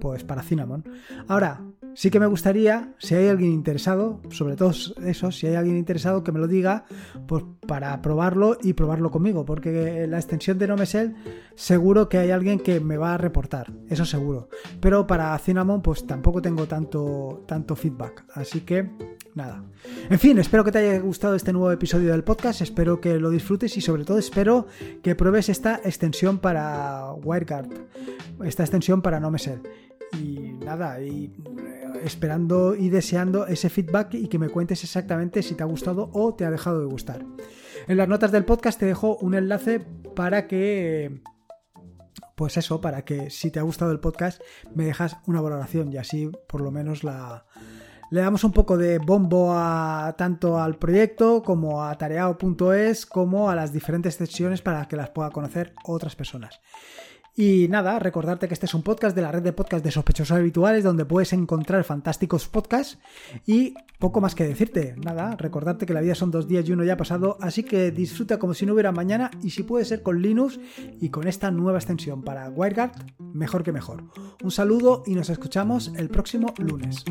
pues 0.00 0.22
para 0.24 0.42
Cinnamon. 0.42 0.84
Ahora, 1.28 1.62
sí 1.96 2.10
que 2.10 2.20
me 2.20 2.26
gustaría, 2.26 2.92
si 2.98 3.14
hay 3.14 3.28
alguien 3.28 3.52
interesado, 3.52 4.20
sobre 4.30 4.54
todo 4.54 4.70
eso, 4.70 5.32
si 5.32 5.46
hay 5.46 5.54
alguien 5.54 5.78
interesado 5.78 6.22
que 6.22 6.30
me 6.30 6.38
lo 6.38 6.46
diga, 6.46 6.84
pues 7.26 7.42
para 7.66 8.00
probarlo 8.02 8.58
y 8.62 8.74
probarlo 8.74 9.10
conmigo, 9.10 9.46
porque 9.46 10.06
la 10.06 10.18
extensión 10.18 10.58
de 10.58 10.68
NoMesel 10.68 11.16
seguro 11.54 12.10
que 12.10 12.18
hay 12.18 12.30
alguien 12.30 12.60
que 12.60 12.80
me 12.80 12.98
va 12.98 13.14
a 13.14 13.18
reportar, 13.18 13.72
eso 13.88 14.04
seguro. 14.04 14.50
Pero 14.78 15.06
para 15.06 15.36
Cinnamon 15.38 15.80
pues 15.80 16.06
tampoco 16.06 16.42
tengo 16.42 16.68
tanto, 16.68 17.44
tanto 17.48 17.74
feedback, 17.74 18.24
así 18.34 18.60
que 18.60 18.90
nada. 19.34 19.64
En 20.10 20.18
fin, 20.18 20.38
espero 20.38 20.64
que 20.64 20.72
te 20.72 20.78
haya 20.78 20.98
gustado 21.00 21.34
este 21.34 21.54
nuevo 21.54 21.72
episodio 21.72 22.12
del 22.12 22.24
podcast, 22.24 22.60
espero 22.60 23.00
que 23.00 23.18
lo 23.18 23.30
disfrutes 23.30 23.74
y 23.78 23.80
sobre 23.80 24.04
todo 24.04 24.18
espero 24.18 24.66
que 25.02 25.14
pruebes 25.14 25.48
esta 25.48 25.80
extensión 25.82 26.40
para 26.40 27.10
WireGuard, 27.24 27.70
esta 28.44 28.64
extensión 28.64 29.00
para 29.00 29.18
NoMesel. 29.18 29.62
Y 30.18 30.56
nada, 30.64 31.00
y 31.00 31.32
esperando 32.02 32.74
y 32.74 32.88
deseando 32.88 33.46
ese 33.46 33.70
feedback 33.70 34.14
y 34.14 34.28
que 34.28 34.38
me 34.38 34.48
cuentes 34.48 34.84
exactamente 34.84 35.42
si 35.42 35.54
te 35.54 35.62
ha 35.62 35.66
gustado 35.66 36.10
o 36.12 36.34
te 36.34 36.44
ha 36.44 36.50
dejado 36.50 36.80
de 36.80 36.86
gustar. 36.86 37.24
En 37.88 37.96
las 37.96 38.08
notas 38.08 38.32
del 38.32 38.44
podcast 38.44 38.78
te 38.78 38.86
dejo 38.86 39.16
un 39.18 39.34
enlace 39.34 39.80
para 40.14 40.46
que 40.46 41.22
pues 42.34 42.56
eso, 42.58 42.80
para 42.80 43.02
que 43.02 43.30
si 43.30 43.50
te 43.50 43.58
ha 43.58 43.62
gustado 43.62 43.92
el 43.92 44.00
podcast 44.00 44.40
me 44.74 44.84
dejas 44.84 45.16
una 45.26 45.40
valoración 45.40 45.92
y 45.92 45.96
así 45.96 46.30
por 46.48 46.60
lo 46.60 46.70
menos 46.70 47.02
la, 47.02 47.46
le 48.10 48.20
damos 48.20 48.44
un 48.44 48.52
poco 48.52 48.76
de 48.76 48.98
bombo 48.98 49.52
a, 49.52 50.14
tanto 50.16 50.60
al 50.60 50.78
proyecto 50.78 51.42
como 51.42 51.82
a 51.82 51.96
tareao.es 51.96 53.06
como 53.06 53.50
a 53.50 53.56
las 53.56 53.72
diferentes 53.72 54.14
sesiones 54.14 54.62
para 54.62 54.86
que 54.86 54.96
las 54.96 55.10
pueda 55.10 55.30
conocer 55.30 55.74
otras 55.84 56.14
personas. 56.14 56.60
Y 57.38 57.68
nada, 57.68 57.98
recordarte 57.98 58.48
que 58.48 58.54
este 58.54 58.64
es 58.64 58.72
un 58.72 58.82
podcast 58.82 59.14
de 59.14 59.20
la 59.20 59.30
red 59.30 59.42
de 59.42 59.52
podcast 59.52 59.84
de 59.84 59.90
sospechosos 59.90 60.38
habituales 60.38 60.82
donde 60.82 61.04
puedes 61.04 61.34
encontrar 61.34 61.84
fantásticos 61.84 62.48
podcasts 62.48 62.98
y 63.44 63.74
poco 63.98 64.22
más 64.22 64.34
que 64.34 64.44
decirte. 64.44 64.94
Nada, 65.04 65.36
recordarte 65.36 65.84
que 65.84 65.92
la 65.92 66.00
vida 66.00 66.14
son 66.14 66.30
dos 66.30 66.48
días 66.48 66.66
y 66.66 66.72
uno 66.72 66.82
ya 66.82 66.96
pasado, 66.96 67.36
así 67.42 67.62
que 67.62 67.90
disfruta 67.90 68.38
como 68.38 68.54
si 68.54 68.64
no 68.64 68.72
hubiera 68.72 68.90
mañana 68.90 69.30
y 69.42 69.50
si 69.50 69.64
puede 69.64 69.84
ser 69.84 70.02
con 70.02 70.22
Linux 70.22 70.58
y 70.98 71.10
con 71.10 71.28
esta 71.28 71.50
nueva 71.50 71.76
extensión 71.76 72.22
para 72.22 72.48
WireGuard, 72.48 72.92
mejor 73.34 73.62
que 73.62 73.72
mejor. 73.72 74.04
Un 74.42 74.50
saludo 74.50 75.02
y 75.04 75.14
nos 75.14 75.28
escuchamos 75.28 75.92
el 75.94 76.08
próximo 76.08 76.54
lunes. 76.56 77.04